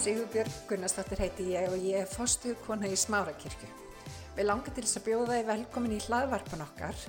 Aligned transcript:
Sigurbjörg 0.00 0.52
Gunnarsdóttir 0.64 1.20
heiti 1.20 1.44
ég 1.52 1.66
og 1.68 1.82
ég 1.84 1.98
er 2.00 2.06
fostu 2.08 2.54
kona 2.64 2.88
í 2.88 2.94
Smárakirkju. 2.96 3.66
Við 4.32 4.46
langar 4.46 4.72
til 4.72 4.84
þess 4.86 4.96
að 4.96 5.04
bjóða 5.10 5.34
þið 5.34 5.50
velkomin 5.50 5.92
í 5.92 5.98
hlaðvarpan 6.06 6.62
okkar 6.64 7.02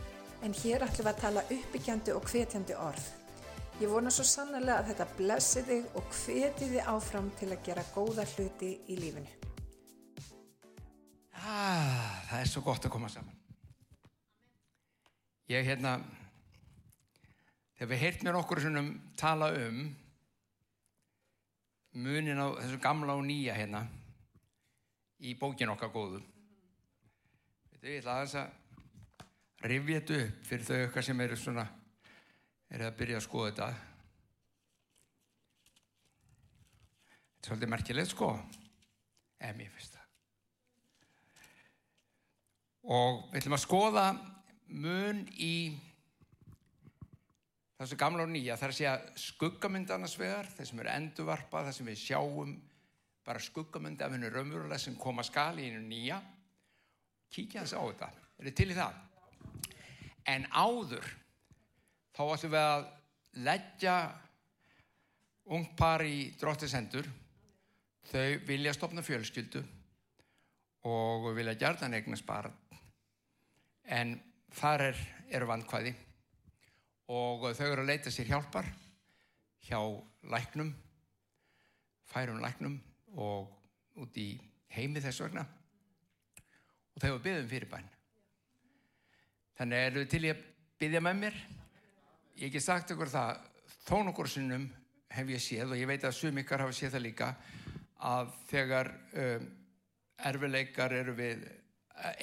en 0.44 0.56
hér 0.60 0.84
ætlum 0.84 1.08
við 1.08 1.12
að 1.14 1.22
tala 1.22 1.44
uppbyggjandi 1.56 2.16
og 2.18 2.28
hvetjandi 2.28 2.76
orð. 2.76 3.06
Ég 3.80 3.94
vona 3.94 4.12
svo 4.12 4.26
sannlega 4.28 4.82
að 4.82 4.92
þetta 4.92 5.08
blessi 5.22 5.64
þig 5.70 5.96
og 6.02 6.12
hveti 6.18 6.70
þið 6.74 6.92
áfram 6.92 7.32
til 7.40 7.50
að 7.54 7.64
gera 7.70 7.88
góða 7.96 8.28
hluti 8.34 8.74
í 8.92 9.00
lífinu. 9.00 9.32
Ah, 11.40 12.20
það 12.28 12.38
er 12.42 12.54
svo 12.58 12.68
gott 12.68 12.90
að 12.90 12.96
koma 12.98 13.14
saman. 13.16 13.40
Ég 15.48 15.64
hérna, 15.64 15.96
þegar 17.80 17.96
við 17.96 18.04
heirt 18.04 18.28
mér 18.28 18.44
okkur 18.44 18.66
svonum 18.68 18.98
tala 19.16 19.54
um 19.64 19.86
munin 21.94 22.40
á 22.40 22.48
þessu 22.56 22.80
gamla 22.82 23.18
og 23.20 23.26
nýja 23.28 23.56
hérna 23.58 23.84
í 25.22 25.36
bókin 25.38 25.72
okkar 25.74 25.92
góðu. 25.94 26.22
Veitu, 27.72 27.88
ég 27.88 28.02
ætla 28.02 28.18
aðeins 28.18 28.36
að 28.40 29.68
rifja 29.70 30.00
þetta 30.00 30.20
upp 30.24 30.48
fyrir 30.50 30.68
þau 30.68 30.82
okkar 30.88 31.06
sem 31.06 31.24
eru 31.26 31.38
svona, 31.38 31.66
eru 32.72 32.88
að 32.88 32.98
byrja 33.02 33.20
að 33.20 33.26
skoða 33.28 33.52
þetta. 33.52 33.70
Þetta 37.12 37.44
er 37.44 37.52
svolítið 37.52 37.74
merkilegt 37.74 38.14
sko, 38.14 38.32
ef 39.42 39.56
mér 39.58 39.72
finnst 39.76 39.98
það. 39.98 40.10
Og 42.92 43.24
við 43.30 43.42
ætlum 43.42 43.58
að 43.58 43.66
skoða 43.68 44.06
mun 44.72 45.26
í 45.38 45.56
þessu 47.82 47.98
gamla 47.98 48.26
og 48.28 48.30
nýja, 48.30 48.58
það 48.60 48.68
er 48.68 48.74
að 48.74 48.78
segja 48.78 49.22
skuggamynd 49.24 49.92
annars 49.94 50.18
vegar, 50.20 50.50
þeir 50.54 50.68
sem 50.70 50.82
eru 50.84 50.92
endurvarpa, 50.94 51.64
það 51.66 51.78
sem 51.78 51.88
við 51.90 52.02
sjáum 52.02 52.52
bara 53.26 53.42
skuggamynd 53.42 54.02
af 54.02 54.14
hennu 54.14 54.30
raunverulega 54.30 54.78
sem 54.82 54.98
koma 55.02 55.26
skali 55.26 55.66
í 55.66 55.72
hennu 55.72 55.88
nýja. 55.90 56.20
Kíkja 57.32 57.64
þess 57.64 57.78
á 57.78 57.82
þetta, 57.82 58.10
er 58.38 58.50
þið 58.50 58.58
til 58.60 58.68
í 58.70 58.78
það? 58.78 59.00
En 60.30 60.46
áður, 60.52 61.08
þá 62.14 62.22
ætlum 62.28 62.54
við 62.54 62.68
að 62.68 62.86
leggja 63.48 63.96
ung 65.58 65.66
par 65.78 66.06
í 66.06 66.30
dróttisendur, 66.38 67.10
þau 68.12 68.30
vilja 68.46 68.76
stopna 68.78 69.02
fjölskyldu 69.06 69.64
og 70.92 71.32
vilja 71.38 71.58
gjarnan 71.58 71.98
eignast 71.98 72.26
barn, 72.30 72.54
en 73.90 74.16
þar 74.54 74.90
er, 74.92 75.04
eru 75.34 75.50
vandkvæði 75.50 75.96
og 77.12 77.50
þau 77.58 77.68
eru 77.68 77.84
að 77.84 77.90
leita 77.90 78.12
sér 78.14 78.30
hjálpar 78.32 78.68
hjá 79.68 79.80
læknum, 80.32 80.72
færum 82.08 82.40
læknum 82.42 82.78
og 83.20 83.52
út 84.00 84.20
í 84.20 84.30
heimi 84.72 85.04
þess 85.04 85.24
vegna 85.26 85.44
og 86.96 87.02
þau 87.04 87.10
eru 87.10 87.24
byggðum 87.26 87.50
fyrir 87.52 87.72
bæn. 87.72 87.90
Þannig 89.60 89.88
eru 89.90 90.06
til 90.10 90.24
ég 90.26 90.38
að 90.38 90.46
byggja 90.82 91.02
með 91.04 91.20
mér. 91.20 91.40
Ég 92.40 92.46
hef 92.46 92.48
ekki 92.50 92.64
sagt 92.64 92.94
ykkur 92.96 93.12
það, 93.12 93.42
þó 93.86 93.96
nokkur 94.08 94.32
sinnum 94.32 94.70
hef 95.12 95.34
ég 95.36 95.44
séð 95.44 95.76
og 95.76 95.82
ég 95.82 95.90
veit 95.90 96.08
að 96.08 96.16
sumikar 96.16 96.64
hafa 96.64 96.76
séð 96.76 96.96
það 96.96 97.06
líka 97.10 97.34
að 98.02 98.32
þegar 98.50 98.90
um, 99.20 99.50
erfileikar 100.32 100.96
eru 100.96 101.14
við 101.18 101.44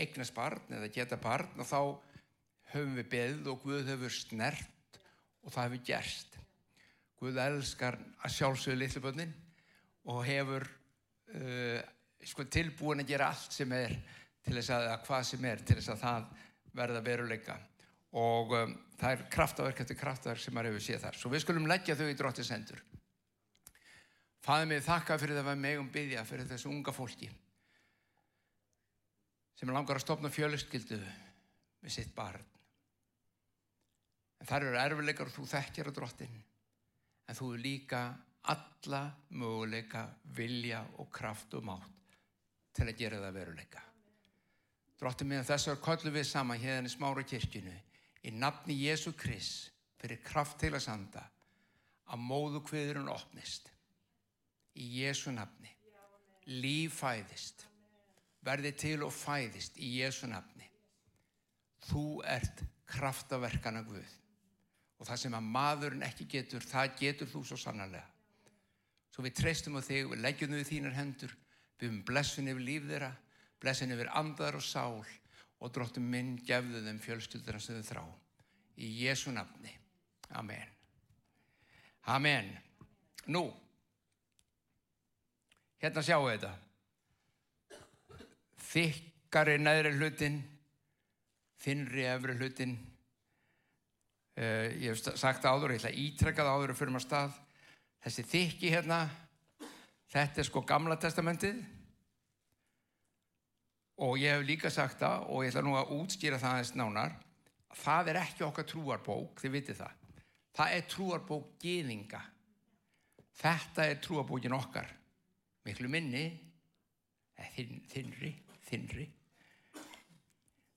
eignast 0.00 0.34
barn 0.34 0.74
eða 0.74 0.90
geta 0.94 1.20
barn 1.20 1.60
og 1.60 1.68
þá 1.68 1.80
höfum 2.72 2.96
við 2.98 3.10
beðið 3.12 3.52
og 3.52 3.62
Guð 3.62 3.92
hefur 3.92 4.14
snert 4.14 4.77
og 5.48 5.54
það 5.54 5.70
hefur 5.70 5.84
gerst. 5.88 6.34
Guð 7.18 7.40
elskar 7.42 7.96
að 8.22 8.34
sjálfsögðu 8.36 8.78
litlubönnin 8.82 9.32
og 10.12 10.20
hefur 10.28 10.66
uh, 10.68 11.80
sko, 12.22 12.44
tilbúin 12.52 13.02
að 13.02 13.14
gera 13.14 13.30
allt 13.32 13.56
sem 13.56 13.72
er 13.74 13.96
til 14.44 14.58
þess 14.58 14.74
að, 14.76 14.90
að 14.92 15.08
hvað 15.08 15.24
sem 15.30 15.48
er 15.48 15.64
til 15.64 15.78
þess 15.80 15.94
að 15.94 16.04
það 16.04 16.28
verða 16.78 17.02
veruleika 17.08 17.56
og 18.18 18.52
um, 18.56 18.76
það 19.00 19.14
er 19.14 19.24
kraftaverk 19.32 19.82
eftir 19.82 19.98
kraftaverk 19.98 20.42
sem 20.42 20.54
maður 20.54 20.74
hefur 20.74 20.84
séð 20.84 21.02
þar. 21.06 21.18
Svo 21.18 21.32
við 21.32 21.44
skulum 21.44 21.68
leggja 21.68 21.96
þau 21.98 22.06
í 22.08 22.16
dróttis 22.18 22.52
hendur. 22.52 22.84
Fæðum 24.44 24.76
við 24.76 24.86
þakka 24.86 25.18
fyrir 25.20 25.40
það 25.40 25.52
að 25.52 25.64
megum 25.64 25.90
byggja 25.92 26.24
fyrir 26.28 26.48
þessu 26.48 26.70
unga 26.70 26.94
fólki 26.94 27.32
sem 29.58 29.72
langar 29.74 29.98
að 29.98 30.04
stopna 30.04 30.30
fjöluskyldu 30.30 31.00
með 31.82 31.90
sitt 31.96 32.12
barn. 32.14 32.44
En 34.38 34.46
þar 34.46 34.68
eru 34.68 34.80
erfileikar 34.80 35.30
og 35.30 35.34
þú 35.34 35.46
þekkjar 35.50 35.90
á 35.90 35.92
drottin. 35.94 36.40
En 37.28 37.36
þú 37.36 37.52
líka 37.58 38.02
alla 38.48 39.02
möguleika, 39.30 40.06
vilja 40.36 40.84
og 40.98 41.10
kraft 41.12 41.54
og 41.58 41.66
mátt 41.68 41.94
til 42.72 42.86
að 42.86 42.98
gera 43.00 43.22
það 43.24 43.38
veruleika. 43.40 43.82
Drottin 44.98 45.28
minn 45.30 45.46
þessar 45.46 45.80
kollum 45.82 46.14
við 46.14 46.26
saman 46.30 46.60
hérna 46.60 46.90
í 46.90 46.92
smára 46.92 47.24
kirkjunu 47.26 47.74
í 48.26 48.32
nafni 48.34 48.76
Jésu 48.78 49.12
Krist 49.18 49.72
fyrir 49.98 50.22
kraft 50.24 50.58
til 50.62 50.72
að 50.74 50.84
sanda 50.86 51.24
að 52.08 52.22
móðu 52.24 52.62
kviðurinn 52.66 53.10
opnist. 53.12 53.68
Í 54.78 55.02
Jésu 55.02 55.34
nafni. 55.34 55.70
Líf 56.48 57.02
fæðist. 57.02 57.66
Verði 58.46 58.72
til 58.78 59.02
og 59.04 59.12
fæðist 59.12 59.76
í 59.82 59.90
Jésu 59.98 60.30
nafni. 60.30 60.64
Þú 61.90 62.22
ert 62.26 62.62
kraftaverkana 62.88 63.82
Guð 63.86 64.14
og 64.98 65.06
það 65.06 65.20
sem 65.22 65.36
að 65.38 65.50
maðurinn 65.54 66.06
ekki 66.06 66.26
getur, 66.30 66.64
það 66.66 66.94
getur 66.98 67.30
þú 67.30 67.44
svo 67.46 67.58
sannarlega. 67.60 68.06
Svo 69.14 69.24
við 69.26 69.36
treystum 69.38 69.78
á 69.78 69.82
þig, 69.82 70.10
við 70.10 70.22
leggjum 70.22 70.54
þau 70.54 70.60
í 70.60 70.68
þínar 70.68 70.96
hendur, 70.98 71.34
við 71.78 71.88
höfum 71.88 72.02
blessun 72.06 72.50
yfir 72.50 72.66
líf 72.66 72.88
þeirra, 72.90 73.12
blessun 73.62 73.94
yfir 73.94 74.10
andar 74.18 74.58
og 74.58 74.64
sál 74.66 75.02
og 75.58 75.72
dróttum 75.74 76.06
minn 76.06 76.36
gefðu 76.46 76.82
þeim 76.84 77.00
fjölskyldur 77.02 77.60
sem 77.62 77.78
þau 77.80 77.88
þrá. 77.92 78.02
Í 78.78 78.90
Jésu 79.02 79.32
nafni. 79.34 79.72
Amen. 80.38 80.74
Amen. 82.06 82.50
Nú, 83.28 83.42
hérna 85.82 86.04
sjáu 86.04 86.28
þetta. 86.28 86.52
Þykkari 88.68 89.58
neðri 89.60 89.94
hlutin, 89.96 90.38
þinnri 91.62 92.06
efri 92.08 92.36
hlutin, 92.38 92.76
Uh, 94.38 94.68
ég 94.78 94.92
hef 94.92 95.18
sagt 95.18 95.46
áður, 95.48 95.72
ég 95.74 95.80
ætla 95.80 95.90
að 95.90 95.98
ítrekka 95.98 96.44
það 96.46 96.54
áður 96.54 96.72
og 96.72 96.78
fyrir 96.78 96.94
maður 96.94 97.06
stað. 97.08 97.38
Þessi 98.04 98.24
þykki 98.30 98.70
hérna, 98.70 98.98
þetta 100.12 100.38
er 100.38 100.46
sko 100.46 100.62
gamla 100.62 100.94
testamentið 101.02 101.58
og 104.06 104.14
ég 104.22 104.36
hef 104.36 104.46
líka 104.46 104.70
sagt 104.70 105.02
það 105.02 105.26
og 105.26 105.42
ég 105.42 105.50
ætla 105.50 105.64
nú 105.66 105.74
að 105.74 105.90
útskýra 105.96 106.38
það 106.38 106.54
aðeins 106.54 106.72
nánar. 106.78 107.18
Það 107.82 108.12
er 108.12 108.20
ekki 108.22 108.46
okkar 108.46 108.68
trúarbók, 108.70 109.42
þið 109.42 109.54
vitið 109.56 109.80
það. 109.82 110.06
Það 110.54 110.76
er 110.76 110.88
trúarbók 110.94 111.50
geðinga. 111.62 112.22
Þetta 113.42 113.90
er 113.90 114.00
trúarbókin 114.06 114.54
okkar. 114.54 114.88
Miklu 115.66 115.90
minni, 115.90 116.24
þinn, 117.56 117.82
þinnri, 117.90 118.32
þinnri. 118.70 119.12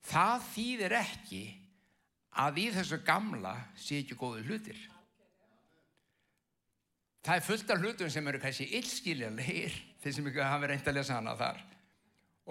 Það 0.09 0.47
þýðir 0.49 0.97
ekki 1.05 1.43
að 2.39 2.61
í 2.63 2.67
þessu 2.75 3.01
gamla 3.05 3.55
sé 3.75 4.01
ekki 4.01 4.17
góðu 4.19 4.45
hlutir. 4.47 4.79
Það 7.21 7.37
er 7.37 7.45
fullt 7.45 7.71
af 7.73 7.81
hlutum 7.83 8.09
sem 8.09 8.27
eru 8.27 8.39
kannski 8.41 8.69
illskiljanleir 8.79 9.73
þeir 10.01 10.15
sem 10.15 10.29
ekki 10.31 10.41
hafa 10.41 10.69
reynd 10.71 10.87
að 10.89 10.97
lesa 10.97 11.17
hana 11.19 11.35
þar. 11.37 11.59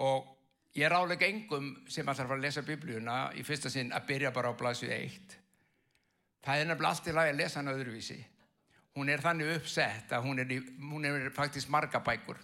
Og 0.05 0.29
ég 0.77 0.85
er 0.87 0.95
álega 0.95 1.27
engum 1.27 1.73
sem 1.91 2.07
alltaf 2.07 2.29
fara 2.29 2.39
að 2.39 2.45
lesa 2.45 2.63
biblíuna 2.63 3.17
í 3.35 3.43
fyrsta 3.43 3.71
sinn 3.73 3.91
að 3.91 4.07
byrja 4.13 4.31
bara 4.35 4.53
á 4.53 4.59
blasið 4.59 4.93
eitt. 4.95 5.35
Það 6.41 6.61
er 6.61 6.69
nefnilega 6.69 6.93
allt 6.93 7.09
í 7.09 7.15
lagi 7.17 7.33
að 7.33 7.41
lesa 7.41 7.59
hana 7.59 7.73
öðruvísi. 7.75 8.19
Hún 8.95 9.11
er 9.11 9.23
þannig 9.23 9.51
uppsett 9.57 10.13
að 10.15 10.25
hún 10.27 10.43
er, 10.43 10.53
í, 10.55 10.61
hún 10.91 11.07
er 11.07 11.27
faktisk 11.35 11.71
marga 11.71 11.99
bækur. 12.03 12.39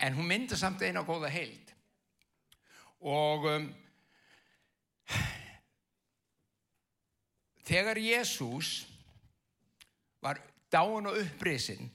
En 0.00 0.16
hún 0.16 0.26
myndir 0.26 0.58
samt 0.58 0.82
eina 0.82 1.04
góða 1.06 1.30
heild. 1.30 1.72
Og 3.00 3.46
um, 3.46 3.70
þegar 7.70 8.00
Jésús 8.02 8.70
var 10.22 10.40
dáin 10.72 11.06
og 11.06 11.18
upprisin 11.20 11.90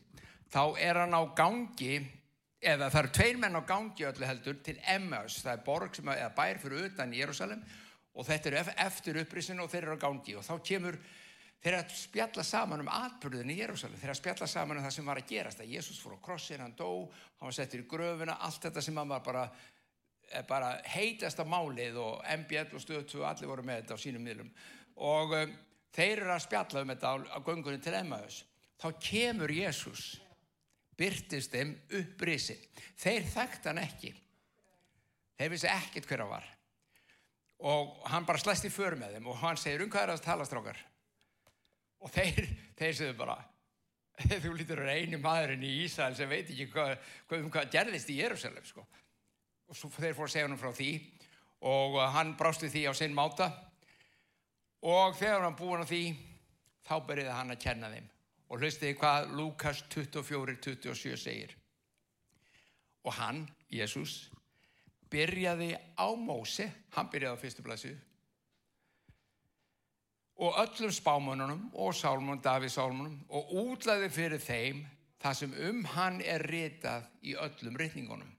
þá 0.52 0.62
er 0.80 1.02
hann 1.02 1.16
á 1.16 1.24
gangi 1.36 1.98
eða 2.66 2.88
það 2.90 3.02
eru 3.02 3.12
tveir 3.18 3.42
menn 3.42 3.60
á 3.60 3.62
gangi 3.68 4.08
öllu 4.08 4.30
heldur 4.30 4.62
til 4.64 4.78
Emmaus, 4.88 5.42
það 5.44 5.52
er 5.58 5.66
borg 5.66 5.98
sem 5.98 6.14
er 6.14 6.32
bær 6.38 6.62
fyrir 6.62 6.88
utan 6.90 7.14
Jérúsalem 7.14 7.62
og 8.16 8.26
þetta 8.26 8.52
er 8.52 8.74
eftir 8.86 9.20
upprisin 9.20 9.60
og 9.60 9.70
þeir 9.72 9.90
eru 9.90 10.00
á 10.00 10.06
gangi. 10.06 10.38
Og 10.40 10.46
þá 10.48 10.56
kemur 10.64 10.98
þeir 11.60 11.78
að 11.82 11.94
spjalla 12.00 12.46
saman 12.48 12.86
um 12.86 12.92
atbyrðin 12.96 13.52
í 13.52 13.60
Jérúsalem 13.60 14.00
þeir 14.00 14.14
að 14.14 14.20
spjalla 14.22 14.48
saman 14.48 14.80
um 14.80 14.88
það 14.88 14.96
sem 14.96 15.12
var 15.12 15.22
að 15.22 15.30
gerast 15.34 15.62
að 15.62 15.76
Jésús 15.76 16.00
fór 16.02 16.16
á 16.16 16.26
krossin, 16.30 16.64
hann 16.64 16.78
dó 16.78 16.90
hann 17.12 17.50
var 17.50 17.58
settur 17.58 17.84
í 17.84 17.90
gröfuna, 17.90 18.40
allt 18.40 18.70
þetta 18.70 18.86
sem 18.86 19.02
hann 19.02 19.12
var 19.12 19.26
bara 19.26 19.50
bara 20.50 20.72
heitasta 20.90 21.44
málið 21.46 22.00
og 22.02 22.24
MBL 22.26 22.74
og 22.74 22.82
stöðtu 22.82 23.20
og 23.22 23.28
allir 23.30 23.50
voru 23.52 23.64
með 23.66 23.84
þetta 23.84 23.98
á 24.00 24.02
sínum 24.02 24.24
miðlum 24.26 24.50
og 24.96 25.34
um, 25.36 25.56
þeir 25.96 26.22
eru 26.24 26.36
að 26.36 26.46
spjalla 26.46 26.84
um 26.84 26.94
þetta 26.94 27.12
á, 27.12 27.16
á 27.36 27.40
göngunni 27.44 27.82
til 27.84 27.96
Emmaus 27.98 28.44
þá 28.80 28.88
kemur 29.00 29.52
Jésús 29.52 30.16
byrtist 30.96 31.54
þeim 31.54 31.74
upprisin. 32.00 32.60
Þeir 33.00 33.26
þekkt 33.34 33.70
hann 33.70 33.82
ekki. 33.82 34.12
Þeir 35.36 35.52
vissi 35.52 35.72
ekkit 35.72 36.08
hver 36.08 36.24
hann 36.24 36.32
var. 36.32 36.46
Og 37.66 37.98
hann 38.12 38.28
bara 38.28 38.40
slæst 38.40 38.68
í 38.68 38.72
för 38.72 38.98
með 39.00 39.16
þeim 39.16 39.28
og 39.32 39.40
hann 39.42 39.60
segir 39.60 39.84
um 39.84 39.92
hvað 39.92 40.08
er 40.08 40.14
að 40.16 40.24
tala 40.24 40.48
strákar. 40.48 40.80
Og 42.04 42.12
þeir, 42.14 42.48
þeir 42.78 42.98
segðu 43.00 43.18
bara, 43.20 43.38
þú 44.44 44.54
lítur 44.56 44.84
að 44.84 44.94
einu 44.96 45.20
maðurinn 45.24 45.64
í 45.66 45.74
Ísæl 45.86 46.14
sem 46.16 46.30
veit 46.32 46.48
ekki 46.48 46.70
hvað, 46.72 46.96
hvað, 47.28 47.44
um 47.44 47.52
hvað 47.52 47.72
gerðist 47.76 48.12
í 48.12 48.20
Jérúsalem 48.20 48.68
sko. 48.68 48.86
Og 49.72 49.80
svo 49.80 49.90
þeir 49.96 50.16
fór 50.16 50.30
að 50.30 50.36
segja 50.36 50.48
hann 50.48 50.60
frá 50.62 50.72
því 50.76 50.92
og 51.66 51.96
hann 52.14 52.36
brást 52.38 52.64
við 52.64 52.76
því 52.76 52.84
á 52.92 52.94
sinn 52.96 53.16
máta 53.18 53.50
og 54.86 55.18
þegar 55.18 55.48
hann 55.48 55.58
búin 55.58 55.82
á 55.82 55.90
því 55.90 56.04
þá 56.86 56.96
byrjiði 57.08 57.36
hann 57.36 57.54
að 57.56 57.62
kenna 57.66 57.92
þeim 57.94 58.10
og 58.46 58.62
hlustiði 58.62 58.98
hvað 59.00 59.32
Lukas 59.36 59.82
24-27 59.90 61.18
segir. 61.18 61.56
Og 63.06 63.14
hann, 63.18 63.44
Jésús, 63.74 64.30
byrjaði 65.10 65.74
á 65.98 66.08
Mósi, 66.18 66.68
hann 66.94 67.10
byrjaði 67.10 67.38
á 67.38 67.42
fyrstu 67.42 67.66
blæsu 67.66 67.96
og 70.36 70.58
öllum 70.60 70.92
spámanunum 70.92 71.70
og 71.74 71.96
sálmunum, 71.96 72.42
Davíð 72.44 72.74
sálmunum 72.74 73.20
og 73.30 73.52
útlaði 73.56 74.10
fyrir 74.12 74.42
þeim 74.44 74.82
það 75.22 75.38
sem 75.40 75.54
um 75.70 75.86
hann 75.96 76.20
er 76.22 76.44
ritað 76.44 77.06
í 77.24 77.36
öllum 77.40 77.78
ritningunum. 77.80 78.32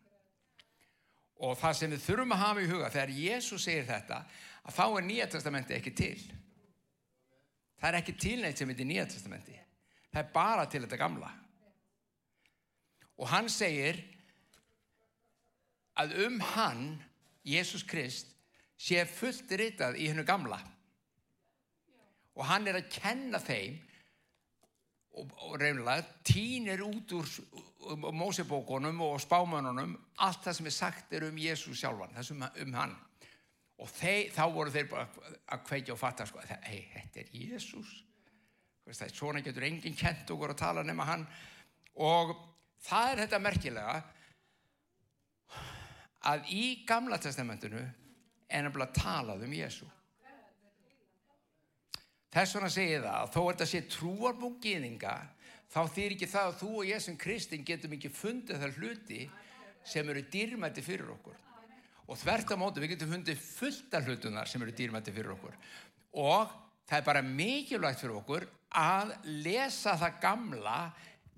Og 1.40 1.56
það 1.60 1.72
sem 1.76 1.92
við 1.92 2.04
þurfum 2.04 2.34
að 2.36 2.42
hafa 2.42 2.62
í 2.62 2.68
huga 2.70 2.90
þegar 2.92 3.14
Jésús 3.16 3.64
segir 3.64 3.88
þetta 3.88 4.20
að 4.66 4.74
þá 4.74 4.84
er 4.86 5.06
Nýja 5.06 5.28
testamenti 5.30 5.76
ekki 5.76 5.94
til. 5.96 6.18
Það 7.76 7.88
er 7.90 7.98
ekki 8.00 8.16
til 8.18 8.36
neitt 8.42 8.58
sem 8.58 8.70
heitir 8.72 8.88
Nýja 8.88 9.06
testamenti. 9.10 9.56
Það 10.10 10.22
er 10.22 10.32
bara 10.34 10.66
til 10.70 10.82
þetta 10.84 11.00
gamla. 11.00 11.32
Og 13.16 13.28
hann 13.30 13.48
segir 13.52 14.00
að 15.96 16.16
um 16.26 16.40
hann, 16.52 16.86
Jésús 17.46 17.86
Krist, 17.88 18.32
sé 18.76 19.06
fullt 19.08 19.52
ritað 19.56 19.96
í 20.00 20.10
hennu 20.10 20.24
gamla. 20.28 20.58
Og 22.36 22.44
hann 22.44 22.66
er 22.68 22.80
að 22.82 22.90
kenna 22.92 23.40
þeim 23.40 23.78
og, 25.16 25.30
og 25.46 25.54
reynilega 25.62 26.04
týnir 26.26 26.82
út 26.84 27.14
úr 27.16 27.30
um, 27.88 28.04
um 28.10 28.18
Mósebókunum 28.20 29.00
og 29.06 29.22
spámanunum 29.24 29.94
allt 30.26 30.44
það 30.44 30.58
sem 30.58 30.68
er 30.68 30.76
sagt 30.76 31.16
er 31.16 31.28
um 31.30 31.40
Jésús 31.40 31.80
sjálfan, 31.80 32.12
það 32.18 32.28
sem 32.28 32.44
um 32.66 32.76
hann. 32.76 32.96
Og 33.82 33.90
þeir, 33.92 34.30
þá 34.32 34.44
voru 34.54 34.72
þeir 34.72 34.88
bara 34.88 35.06
að 35.52 35.64
kveikja 35.68 35.94
og 35.94 36.00
fatta, 36.00 36.26
sko, 36.28 36.40
hei, 36.64 36.86
þetta 36.94 37.22
er 37.22 37.32
Jésús. 37.36 37.90
Svona 39.12 39.42
getur 39.44 39.66
enginn 39.66 39.96
kent 39.98 40.30
okkur 40.32 40.54
að 40.54 40.62
tala 40.62 40.84
nema 40.86 41.04
hann. 41.08 41.26
Og 42.00 42.32
það 42.86 43.10
er 43.10 43.22
þetta 43.24 43.42
merkilega 43.42 43.96
að 46.26 46.50
í 46.54 46.64
gamla 46.86 47.18
testamentinu 47.22 47.82
er 47.82 48.64
nefnilega 48.64 48.96
talað 48.96 49.44
um 49.46 49.54
Jésu. 49.54 49.86
Þess 52.36 52.56
vegna 52.56 52.70
segir 52.72 53.00
það 53.04 53.16
að 53.22 53.32
þó 53.32 53.40
er 53.40 53.50
þetta 53.54 53.68
sé 53.70 53.80
trúarbúk 53.92 54.56
gýðinga 54.64 55.14
þá 55.72 55.80
þýr 55.94 56.14
ekki 56.16 56.28
það 56.30 56.50
að 56.50 56.58
þú 56.60 56.70
og 56.80 56.88
ég 56.90 57.02
sem 57.04 57.16
kristin 57.20 57.66
getum 57.66 57.96
ekki 57.96 58.12
fundið 58.12 58.62
þar 58.62 58.76
hluti 58.80 59.20
sem 59.86 60.10
eru 60.12 60.24
dýrmætti 60.32 60.84
fyrir 60.84 61.12
okkur. 61.14 61.38
Og 62.06 62.18
þvert 62.20 62.52
á 62.54 62.56
mótu 62.58 62.82
við 62.82 62.94
getum 62.94 63.12
fundið 63.16 63.40
fullt 63.42 63.94
af 63.98 64.06
hlutunar 64.06 64.50
sem 64.50 64.62
eru 64.62 64.74
dýrmætti 64.76 65.14
fyrir 65.14 65.34
okkur. 65.34 65.56
Og 66.22 66.52
það 66.86 66.98
er 66.98 67.06
bara 67.08 67.22
mikilvægt 67.26 68.02
fyrir 68.02 68.18
okkur 68.20 68.46
að 68.78 69.14
lesa 69.44 69.96
það 69.98 70.20
gamla 70.22 70.76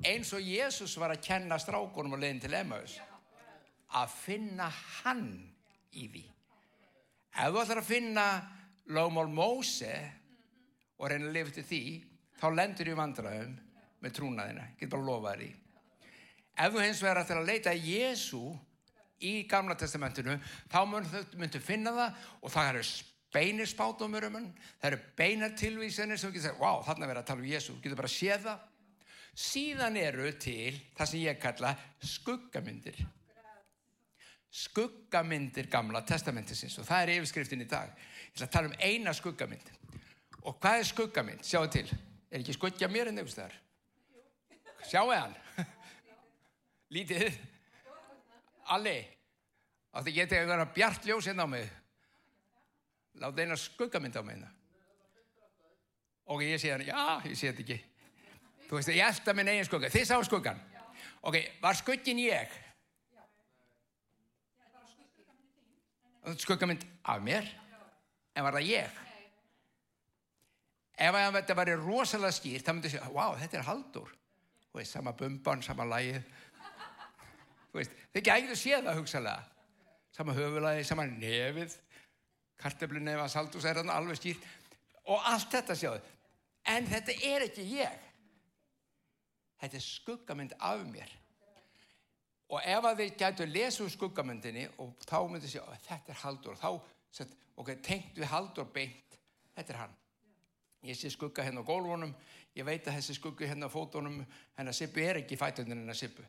eins 0.08 0.32
og 0.36 0.44
Jésús 0.44 0.96
var 1.00 1.14
að 1.14 1.24
kenna 1.24 1.58
strákunum 1.60 2.16
og 2.16 2.22
leiðin 2.22 2.42
til 2.44 2.56
Emmaus. 2.58 2.98
Að 3.96 4.12
finna 4.12 4.68
hann 5.00 5.30
í 5.96 6.08
því. 6.12 6.26
Ef 7.38 7.54
þú 7.54 7.62
ætlar 7.62 7.80
að 7.80 7.88
finna 7.88 8.26
lögmál 8.92 9.30
Móse 9.32 9.94
og 10.98 11.08
reyna 11.08 11.30
að 11.30 11.38
lifa 11.38 11.56
til 11.56 11.64
því 11.70 11.82
þá 12.38 12.46
lendur 12.54 12.92
ég 12.92 12.98
vandraðum 12.98 13.56
með 14.04 14.14
trúnaðina, 14.14 14.68
ég 14.74 14.84
get 14.84 14.92
bara 14.92 15.02
að 15.02 15.10
lofa 15.10 15.32
þér 15.32 15.48
í 15.48 15.50
ef 16.58 16.74
þú 16.74 16.82
hins 16.82 17.02
vegar 17.02 17.22
ætlar 17.22 17.42
að 17.42 17.50
leita 17.52 17.74
Jésu 17.74 18.42
í 19.24 19.42
gamla 19.50 19.76
testamentinu 19.78 20.36
þá 20.70 20.80
myndu 20.88 21.60
finna 21.62 21.92
það 21.96 22.26
og 22.42 22.52
það 22.54 22.70
eru 22.72 22.82
beinir 23.34 23.68
spátumur 23.68 24.28
um 24.28 24.38
hann 24.38 24.48
það 24.80 24.88
eru 24.90 24.98
beinar 25.18 25.54
tilvísenir 25.58 26.20
sem 26.20 26.32
getur 26.32 26.50
að 26.50 26.54
segja 26.54 26.62
wow, 26.62 26.82
þarna 26.86 27.08
verður 27.10 27.22
að 27.22 27.30
tala 27.30 27.44
um 27.44 27.50
Jésu, 27.50 27.76
getur 27.82 28.00
bara 28.00 28.10
að 28.10 28.16
sé 28.16 28.40
það. 28.44 28.66
Síðan 29.38 29.96
eru 30.00 30.32
til 30.40 30.74
það 30.96 31.10
sem 31.10 31.22
ég 31.22 31.40
kalla 31.42 31.74
skuggamyndir. 32.02 32.96
Skuggamyndir 34.58 35.68
gamla 35.70 36.02
testamentisins 36.08 36.78
og 36.80 36.88
það 36.88 37.04
er 37.04 37.14
yfirskriftin 37.18 37.62
í 37.62 37.68
dag. 37.68 37.92
Ég 37.92 38.38
ætla 38.38 38.48
að 38.48 38.54
tala 38.56 38.72
um 38.72 38.78
eina 38.80 39.14
skuggamynd 39.14 39.74
og 40.48 40.56
hvað 40.62 40.80
er 40.80 40.88
skuggamynd, 40.88 41.44
sjáu 41.44 41.68
til. 41.70 41.86
Er 42.32 42.40
ekki 42.40 42.56
skuggja 42.56 42.88
mér 42.90 43.10
en 43.10 43.20
einhvers 43.20 43.36
þar 43.38 43.54
sjáu 44.88 45.10
hann? 45.12 45.34
Lítið 46.94 47.36
alli 48.74 48.96
átti 49.98 50.12
ég 50.12 50.22
getið 50.22 50.42
einhverja 50.42 50.70
bjart 50.76 51.06
ljós 51.08 51.28
inn 51.30 51.42
á 51.42 51.46
mig. 51.48 51.68
Láta 53.18 53.42
eina 53.42 53.56
skuggamynd 53.58 54.16
á 54.16 54.22
mig 54.22 54.46
og 56.28 56.42
ég 56.44 56.60
sé 56.60 56.74
hann, 56.74 56.84
já, 56.84 57.24
ég 57.24 57.38
sé 57.40 57.48
þetta 57.48 57.62
ekki. 57.64 57.78
Þú 58.68 58.76
veist, 58.76 58.90
ég 58.92 59.00
elda 59.00 59.32
minn 59.32 59.48
eigin 59.48 59.64
skugga. 59.64 59.88
Þið 59.88 60.04
sá 60.10 60.18
skuggan 60.28 60.58
ok, 61.22 61.36
var 61.62 61.76
skuggin 61.78 62.20
ég? 62.20 62.52
Skuggamynd 66.36 66.84
af 67.08 67.22
mér? 67.24 67.48
En 68.36 68.44
var 68.44 68.58
það 68.58 68.68
ég? 68.68 68.98
Ef 70.98 71.16
þetta 71.38 71.56
var 71.56 71.70
rosalega 71.80 72.34
skýrt 72.34 72.66
þá 72.66 72.72
myndi 72.74 72.90
ég 72.90 72.96
segja, 72.96 73.10
wow, 73.14 73.36
þetta 73.38 73.60
er 73.60 73.68
haldur 73.68 74.10
þú 74.68 74.80
veist, 74.80 74.92
sama 74.92 75.14
bumban, 75.16 75.62
sama 75.62 75.86
lægið 75.88 76.24
veist, 77.78 77.94
þið 78.14 78.26
gætu 78.30 78.58
sé 78.58 78.80
það 78.82 79.00
hugsalega 79.00 79.44
sama 80.18 80.34
höfulægi, 80.34 80.84
sama 80.84 81.06
nefið 81.06 81.76
karteflu 82.58 83.00
nefa, 83.02 83.28
saldus 83.30 83.66
er 83.68 83.78
þarna 83.78 83.96
alveg 84.00 84.18
skýrt. 84.18 84.46
Og 85.08 85.26
allt 85.30 85.52
þetta 85.52 85.76
sjáðu. 85.78 86.00
En 86.68 86.88
þetta 86.88 87.14
er 87.24 87.46
ekki 87.46 87.66
ég. 87.78 88.06
Þetta 89.62 89.78
er 89.78 89.84
skuggamynd 89.84 90.56
af 90.58 90.82
mér. 90.90 91.12
Og 92.48 92.64
ef 92.64 92.88
að 92.88 93.02
þið 93.02 93.14
gætu 93.20 93.44
að 93.44 93.54
lesa 93.54 93.84
úr 93.84 93.92
skuggamyndinni 93.92 94.64
og 94.80 94.94
þá 95.04 95.18
myndu 95.28 95.48
segja, 95.50 95.78
þetta 95.86 96.12
er 96.14 96.20
Haldur 96.22 96.58
þá, 96.58 96.70
set, 97.12 97.34
ok, 97.60 97.74
tengt 97.84 98.18
við 98.18 98.30
Haldur 98.32 98.68
beint. 98.74 99.18
Þetta 99.56 99.74
er 99.74 99.80
hann. 99.84 99.94
Ég 100.88 100.96
sé 100.96 101.10
skugga 101.12 101.44
hérna 101.44 101.62
á 101.62 101.68
gólfunum. 101.68 102.14
Ég 102.56 102.66
veit 102.66 102.86
að 102.86 102.98
þessi 102.98 103.18
skugga 103.18 103.48
hérna 103.50 103.68
á 103.68 103.70
fótunum 103.70 104.22
hennar 104.56 104.74
Sippu 104.74 105.02
er 105.04 105.20
ekki 105.20 105.38
fætundin 105.38 105.82
hennar 105.82 105.98
Sippu 105.98 106.24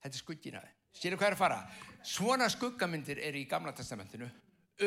þetta 0.00 0.14
er 0.14 0.22
skugginaði 0.22 0.76
séru 0.96 1.18
hvað 1.18 1.30
er 1.30 1.36
að 1.36 1.42
fara? 1.42 1.58
Svona 2.06 2.48
skuggamyndir 2.50 3.20
er 3.22 3.36
í 3.38 3.46
gamla 3.48 3.72
testamentinu 3.76 4.28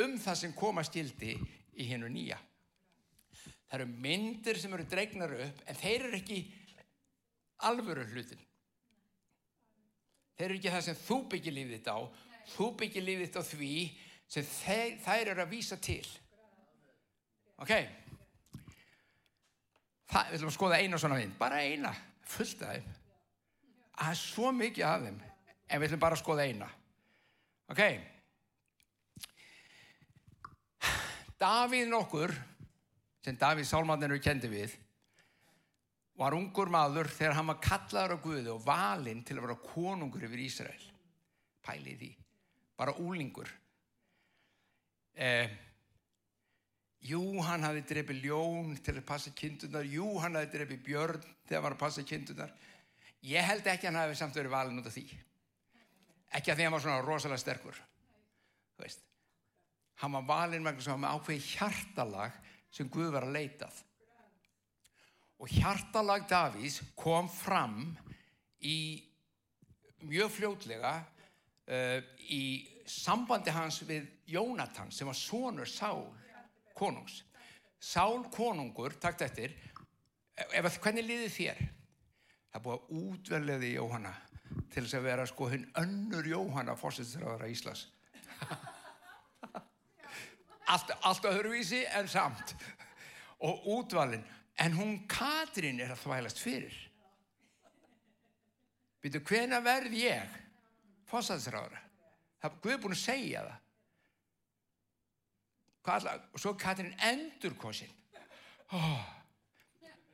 um 0.02 0.18
það 0.20 0.40
sem 0.40 0.56
koma 0.58 0.84
stildi 0.86 1.36
í 1.80 1.86
hennu 1.90 2.10
nýja. 2.10 2.40
Það 3.70 3.80
eru 3.80 3.86
myndir 4.04 4.60
sem 4.62 4.74
eru 4.76 4.86
dregnar 4.90 5.34
upp 5.38 5.62
en 5.70 5.80
þeir 5.80 6.08
eru 6.10 6.18
ekki 6.20 6.40
alvöru 7.70 8.06
hlutin 8.12 8.42
þeir 10.38 10.48
eru 10.50 10.60
ekki 10.60 10.74
það 10.74 10.86
sem 10.88 11.00
þú 11.06 11.18
byggir 11.32 11.56
lífið 11.56 11.78
þitt 11.78 11.92
á. 11.94 12.00
Þú 12.54 12.70
byggir 12.82 13.06
lífið 13.08 13.28
þitt 13.28 13.40
á 13.40 13.44
því 13.48 13.76
sem 14.34 14.48
þeir, 14.50 14.96
þær 15.06 15.32
eru 15.34 15.44
að 15.44 15.54
vísa 15.54 15.78
til. 15.78 16.06
Ok. 17.62 17.72
Það, 20.10 20.28
við 20.30 20.36
ætlum 20.36 20.50
að 20.50 20.58
skoða 20.58 20.82
eina 20.82 21.00
svona 21.00 21.20
mynd. 21.22 21.38
Bara 21.40 21.62
eina, 21.64 21.94
fullt 22.34 22.66
af 22.66 22.76
þeim 22.76 23.03
það 23.98 24.10
er 24.10 24.20
svo 24.20 24.52
mikið 24.56 24.88
af 24.90 25.06
þeim. 25.06 25.20
En 25.70 25.82
við 25.82 25.88
ætlum 25.90 26.04
bara 26.04 26.18
að 26.18 26.24
skoða 26.24 26.48
eina. 26.50 26.70
Ok. 27.72 27.84
Davíð 31.44 31.90
nokkur 31.92 32.34
sem 33.24 33.38
Davíð 33.40 33.68
Sálmannir 33.68 34.20
kendi 34.24 34.52
við 34.52 34.78
var 36.20 36.36
ungur 36.38 36.70
maður 36.70 37.10
þegar 37.10 37.38
hann 37.40 37.50
var 37.50 37.62
kallaður 37.64 38.16
á 38.16 38.24
Guði 38.24 38.52
og 38.54 38.66
valinn 38.66 39.24
til 39.26 39.40
að 39.40 39.48
vera 39.48 39.62
konungur 39.66 40.26
yfir 40.28 40.44
Ísrael. 40.46 40.90
Pælið 41.64 42.00
því, 42.02 42.10
bara 42.78 42.94
úlingur 43.00 43.50
eh, 45.16 45.50
jú 47.08 47.22
hann 47.44 47.64
hafi 47.64 47.84
drefið 47.88 48.26
ljón 48.28 48.76
til 48.84 48.98
að 48.98 49.06
passa 49.08 49.32
kindunar, 49.36 49.88
jú 49.88 50.20
hann 50.20 50.36
hafi 50.40 50.52
drefið 50.54 50.84
björn 50.86 51.24
til 51.48 51.58
að 51.58 51.66
vera 51.66 51.78
að 51.78 51.82
passa 51.82 52.06
kindunar 52.08 52.54
ég 53.28 53.48
held 53.48 53.68
ekki 53.68 53.90
hann 53.90 54.00
hafi 54.02 54.18
samt 54.20 54.36
verið 54.38 54.54
valinn 54.54 54.82
út 54.82 54.90
af 54.90 54.96
því 54.96 55.06
ekki 56.34 56.52
að 56.52 56.60
því 56.60 56.68
hann 56.68 56.76
var 56.76 56.86
svona 56.86 57.06
rosalega 57.06 57.44
sterkur 57.44 57.80
þú 57.80 58.86
veist 58.86 59.08
hann 60.04 60.18
var 60.18 60.28
valinn 60.28 60.68
vegna 60.68 60.84
sem 60.84 60.96
hann 60.96 61.04
með 61.06 61.18
ákveði 61.18 61.48
hjartalag 61.54 62.38
sem 62.74 62.90
Guð 62.92 63.14
var 63.14 63.28
að 63.28 63.38
leitað 63.38 63.82
og 65.44 65.52
hjartalag 65.52 66.28
Davís 66.30 66.80
kom 67.00 67.30
fram 67.32 67.82
í 68.64 68.78
mjög 70.08 70.32
fljótlega 70.38 70.94
uh, 71.00 72.00
í 72.32 72.44
sambandi 72.90 73.54
hans 73.54 73.82
við 73.88 74.08
Jónatan 74.34 74.92
sem 74.92 75.08
var 75.08 75.18
sonur 75.18 75.70
Sál 75.70 76.06
konungs. 76.76 77.22
Sál 77.80 78.24
konungur, 78.32 78.96
takt 79.00 79.22
eftir, 79.26 79.54
ef 80.36 80.66
að 80.66 80.78
hvernig 80.84 81.08
liðið 81.08 81.34
þér? 81.36 81.64
Það 82.54 82.60
er 82.60 82.66
búið 82.68 82.76
að 82.78 83.00
útverleði 83.02 83.70
Jóhanna 83.74 84.10
til 84.70 84.84
þess 84.84 84.98
að 85.00 85.06
vera 85.08 85.24
sko 85.26 85.48
hinn 85.50 85.64
önnur 85.82 86.28
Jóhanna 86.30 86.76
fórsettisraðara 86.78 87.48
Íslas. 87.50 87.88
allt, 90.76 90.94
allt 91.02 91.26
öðruvísi 91.32 91.82
en 91.98 92.12
samt. 92.14 92.54
Og 93.50 93.66
útvalin. 93.80 94.22
En 94.62 94.78
hún 94.78 95.00
Katrín 95.10 95.82
er 95.82 95.96
að 95.96 96.04
þvælast 96.04 96.44
fyrir. 96.46 96.78
Býtu, 99.02 99.26
hvena 99.26 99.58
verð 99.66 99.98
ég 99.98 100.40
fórsettisraðara? 101.10 101.82
Það 102.38 102.52
er 102.52 102.64
Guð 102.68 102.82
búin 102.86 103.00
að 103.00 103.06
segja 103.08 103.46
það. 103.50 103.60
Alla, 105.98 106.20
og 106.30 106.40
svo 106.46 106.54
Katrín 106.54 106.94
endur 107.02 107.58
kosin. 107.58 107.90
Oh. 108.78 109.02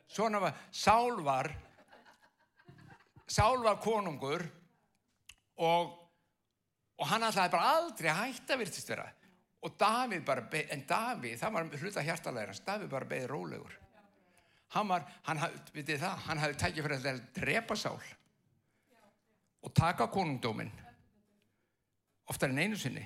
Svona 0.07 0.39
var, 0.39 0.55
Sál 0.71 1.19
var 1.19 1.51
Sál 3.29 3.61
var 3.61 3.77
konungur 3.83 4.41
og, 5.61 5.91
og 6.97 7.07
hann 7.11 7.27
ætlaði 7.27 7.53
bara 7.53 7.73
aldrei 7.77 8.13
hætta 8.15 8.57
virtist 8.57 8.89
vera 8.89 9.05
og 9.59 9.75
Davíð 9.79 10.23
bara, 10.25 10.45
beð, 10.47 10.69
en 10.71 10.85
Davíð, 10.87 11.35
það 11.41 11.55
var 11.55 11.65
hluta 11.81 12.03
hjartalegurans, 12.03 12.61
Davíð 12.63 12.91
bara 12.93 13.07
beði 13.09 13.27
rólegur. 13.27 13.73
Hann 14.71 14.87
var, 14.87 15.03
hann, 15.25 15.41
vitið 15.75 15.99
það, 16.03 16.21
hann 16.27 16.39
hafði 16.39 16.59
tækið 16.61 16.85
fyrir 16.85 17.09
að 17.11 17.21
drepa 17.35 17.75
Sál 17.79 17.97
og 19.59 19.73
taka 19.75 20.07
konungdóminn 20.07 20.71
oftar 22.31 22.53
en 22.53 22.61
einu 22.61 22.77
sinni. 22.79 23.03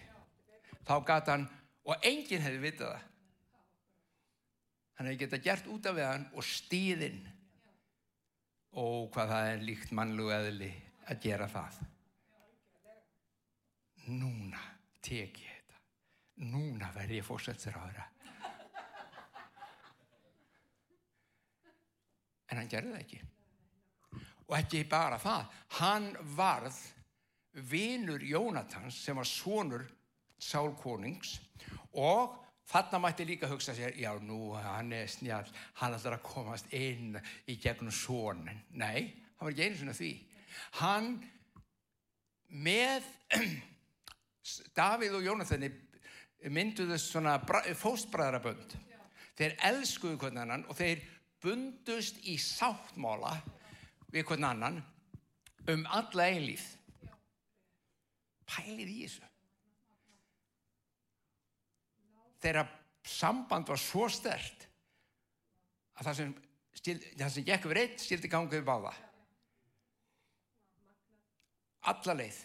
Þá 0.85 0.95
gata 1.07 1.37
hann, 1.37 1.47
og 1.87 2.05
enginn 2.05 2.43
hefði 2.43 2.61
vitað 2.61 2.91
það. 2.91 3.07
Hann 4.93 5.09
hefði 5.09 5.21
getað 5.23 5.45
gert 5.47 5.69
út 5.73 5.87
af 5.89 5.97
við 5.97 6.09
hann 6.09 6.27
og 6.35 6.45
stíðinn 6.45 7.23
og 8.79 9.11
hvað 9.13 9.33
það 9.33 9.49
er 9.51 9.65
líkt 9.67 9.91
mannlu 9.93 10.29
eðli 10.33 10.69
að 11.11 11.19
gera 11.27 11.47
það. 11.51 11.77
Núna 14.13 14.61
tek 15.03 15.37
ég 15.43 15.51
þetta. 15.59 15.81
Núna 16.49 16.89
verð 16.95 17.17
ég 17.19 17.27
fórsættir 17.27 17.77
á 17.77 17.81
þeirra. 17.83 18.07
En 22.49 22.59
hann 22.61 22.69
gerði 22.69 22.93
það 22.93 23.03
ekki. 23.03 23.21
Og 24.49 24.55
ekki 24.57 24.83
bara 24.89 25.17
það. 25.21 25.53
Hann 25.79 26.09
varð 26.37 26.79
vinur 27.69 28.23
Jónatans 28.25 28.97
sem 29.05 29.17
var 29.17 29.29
sonur 29.29 29.85
Sálkonings 30.43 31.37
og 31.93 32.33
Þarna 32.73 32.99
mætti 33.03 33.25
líka 33.29 33.45
hugsa 33.51 33.75
sér, 33.77 33.93
já 34.01 34.09
nú, 34.17 34.55
hann 34.57 34.93
er 34.97 35.09
snjall, 35.11 35.49
hann 35.77 35.93
ætlar 35.93 36.15
að 36.17 36.23
komast 36.25 36.71
inn 36.73 37.19
í 37.45 37.59
gegnum 37.61 37.93
sónin. 37.93 38.63
Nei, 38.73 39.13
hann 39.37 39.45
var 39.45 39.53
ekki 39.53 39.67
einu 39.67 39.77
svona 39.77 39.93
því. 39.93 40.09
Hann 40.79 41.11
með 42.65 43.05
Davíð 44.79 45.19
og 45.19 45.27
Jónathani 45.27 45.69
mynduðu 46.49 46.97
svona 46.97 47.35
fóstbræðrabönd. 47.77 48.73
Þeir 49.37 49.53
elskuðu 49.69 50.17
hvern 50.23 50.41
annan 50.41 50.65
og 50.65 50.77
þeir 50.77 51.03
bundust 51.43 52.19
í 52.25 52.39
sáttmála 52.41 53.35
við 54.13 54.25
hvern 54.31 54.49
annan 54.49 54.81
um 55.69 55.85
alla 55.93 56.27
einlýð. 56.33 56.65
Pælið 58.49 58.89
í 58.89 58.97
þessu. 59.05 59.32
Þeirra 62.43 62.63
samband 63.03 63.67
var 63.67 63.79
svo 63.79 64.07
stert 64.11 64.67
að 65.97 66.07
það 66.07 66.17
sem, 66.19 66.31
stil, 66.79 66.95
það 67.19 67.33
sem 67.35 67.47
gekk 67.47 67.67
við 67.69 67.77
reitt 67.79 68.03
stildi 68.03 68.31
gangið 68.31 68.59
við 68.59 68.67
báða. 68.67 68.93
Alla 71.91 72.17
leið. 72.21 72.39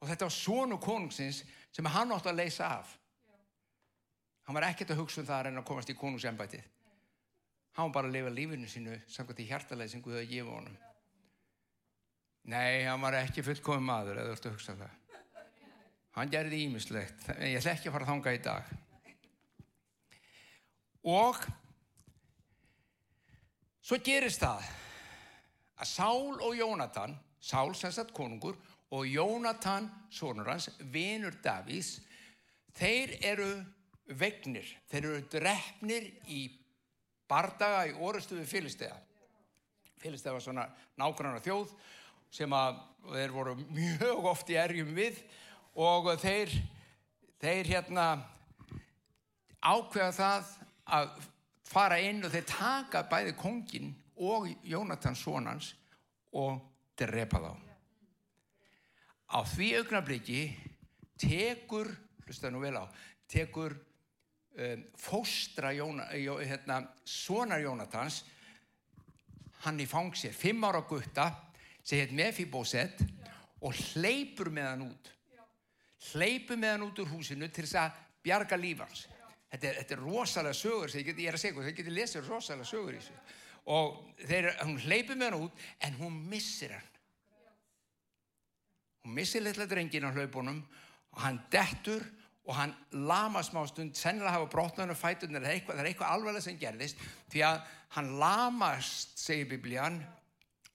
Og 0.00 0.08
þetta 0.08 0.26
var 0.26 0.34
svonu 0.34 0.80
konungsins 0.80 1.42
sem 1.70 1.88
hann 1.92 2.12
átti 2.14 2.30
að 2.32 2.40
leysa 2.40 2.70
af. 2.80 2.94
Hann 4.48 4.56
var 4.56 4.70
ekkert 4.70 4.94
að 4.94 5.02
hugsa 5.02 5.20
um 5.20 5.28
það 5.28 5.36
að 5.36 5.44
reyna 5.46 5.62
að 5.62 5.68
komast 5.68 5.92
í 5.92 5.98
konungsembætið. 6.00 6.62
Hann 7.76 7.90
var 7.90 7.96
bara 8.00 8.08
að 8.10 8.16
lifa 8.16 8.32
lífinu 8.34 8.70
sínu 8.70 8.96
samkvæmt 9.06 9.44
í 9.44 9.50
hjartaleið 9.50 9.92
sem 9.92 10.02
Guði 10.02 10.24
að 10.24 10.32
gefa 10.32 10.56
honum. 10.56 10.78
Nei, 12.50 12.88
hann 12.88 13.04
var 13.04 13.20
ekki 13.20 13.44
fullkomið 13.46 13.86
maður 13.86 14.22
eða 14.22 14.32
þú 14.32 14.38
ert 14.38 14.48
að 14.48 14.56
hugsa 14.56 14.78
það 14.80 14.99
Hann 16.16 16.30
gerði 16.30 16.64
ímislegt, 16.64 17.28
en 17.36 17.46
ég 17.52 17.60
ætla 17.60 17.76
ekki 17.76 17.90
að 17.90 17.94
fara 17.94 18.06
að 18.06 18.12
þanga 18.12 18.34
í 18.34 18.40
dag. 18.44 18.70
Og 21.10 21.38
svo 23.80 23.98
gerist 24.04 24.42
það 24.42 24.66
að 25.80 25.88
Sál 25.88 26.34
og 26.42 26.56
Jónatan, 26.58 27.14
Sál 27.40 27.72
sagt 27.78 28.12
konungur 28.12 28.58
og 28.90 29.06
Jónatan, 29.06 29.88
sonur 30.10 30.50
hans, 30.50 30.68
vinur 30.92 31.38
Davís, 31.44 32.00
þeir 32.76 33.14
eru 33.22 33.50
vegnir, 34.18 34.66
þeir 34.90 35.06
eru 35.06 35.22
drefnir 35.30 36.10
í 36.26 36.42
bardaga 37.30 37.86
í 37.86 37.94
orustuðu 37.94 38.44
fylgstega. 38.50 38.98
Fylgstega 40.00 40.34
var 40.34 40.42
svona 40.42 40.66
nákvæmna 40.98 41.42
þjóð 41.44 41.72
sem 42.34 42.52
að 42.54 42.82
þeir 43.14 43.34
voru 43.34 43.54
mjög 43.62 44.26
oft 44.30 44.50
í 44.50 44.58
erjum 44.58 44.90
við 44.96 45.14
og 45.16 45.28
þeir, 45.74 46.50
þeir 47.40 47.66
hérna 47.66 48.06
ákveða 49.60 50.12
það 50.12 50.52
að 50.90 51.10
fara 51.70 52.00
inn 52.02 52.24
og 52.24 52.32
þeir 52.32 52.46
taka 52.48 53.04
bæði 53.08 53.34
kongin 53.38 53.92
og 54.20 54.48
Jónatan 54.66 55.16
sonans 55.16 55.74
og 56.32 56.60
drepa 56.98 57.40
þá. 57.40 57.52
Á 59.30 59.38
því 59.46 59.68
augnabliki 59.78 60.40
tekur, 61.20 61.92
hlusta 62.26 62.50
nú 62.50 62.60
vel 62.64 62.74
á, 62.82 62.84
tekur 63.30 63.76
um, 64.58 64.82
fóstra 64.98 65.70
Jóna, 65.76 66.08
hérna, 66.10 66.82
sonar 67.04 67.62
Jónatans 67.62 68.24
hann 69.64 69.80
í 69.80 69.86
fang 69.86 70.16
sér, 70.16 70.34
fimm 70.34 70.64
ára 70.64 70.82
gutta 70.88 71.30
sem 71.84 72.00
heit 72.00 72.12
Mefibosett 72.16 73.04
og 73.60 73.76
hleypur 73.76 74.50
með 74.52 74.70
hann 74.70 74.86
út 74.88 75.10
hleypu 76.10 76.56
með 76.56 76.74
hann 76.74 76.86
út 76.86 77.00
úr 77.02 77.10
húsinu 77.12 77.48
til 77.48 77.66
þess 77.66 77.80
að 77.80 77.98
bjarga 78.24 78.58
lífans. 78.60 79.06
Þetta 79.50 79.66
er, 79.66 79.80
þetta 79.80 79.96
er 79.96 80.04
rosalega 80.04 80.56
sögur, 80.56 80.92
ég, 80.94 81.06
get, 81.08 81.18
ég 81.18 81.32
er 81.32 81.36
að 81.36 81.42
segja, 81.42 81.64
þeir 81.66 81.76
getur 81.80 81.96
lesið 81.96 82.28
rosalega 82.30 82.68
sögur 82.70 82.94
í 82.94 83.00
þessu. 83.00 83.16
Og 83.70 83.98
þeir, 84.28 84.48
hún 84.62 84.78
hleypu 84.84 85.16
með 85.16 85.30
hann 85.30 85.48
út, 85.48 85.66
en 85.86 85.98
hún 85.98 86.20
missir 86.30 86.76
hann. 86.76 86.86
Hún 89.04 89.16
missir 89.16 89.42
litla 89.42 89.66
drengin 89.66 90.06
á 90.06 90.14
hlaupunum 90.14 90.62
og 91.10 91.22
hann 91.24 91.40
dettur 91.50 92.04
og 92.46 92.54
hann 92.56 92.72
lama 92.92 93.42
smá 93.44 93.62
stund, 93.68 93.96
sennilega 93.98 94.36
hafa 94.38 94.48
brotnaðinu 94.52 94.96
fætunar, 94.98 95.42
það 95.42 95.50
er 95.50 95.56
eitthvað, 95.58 95.82
eitthvað 95.86 96.14
alveg 96.14 96.44
sem 96.44 96.58
gerðist, 96.60 97.02
því 97.32 97.44
að 97.46 97.60
hann 97.96 98.10
lamast, 98.20 99.18
segir 99.20 99.48
biblían, 99.50 100.00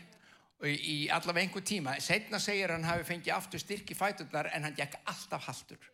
í 0.67 1.07
allavega 1.15 1.47
einhver 1.47 1.63
tíma. 1.63 1.95
Setna 2.03 2.41
segir 2.43 2.73
hann 2.75 2.87
hafi 2.87 3.07
fengið 3.07 3.37
aftur 3.37 3.63
styrki 3.63 3.95
fæturnar 3.95 4.51
en 4.55 4.67
hann 4.67 4.77
gekk 4.79 4.99
alltaf 5.07 5.47
haldur 5.47 5.93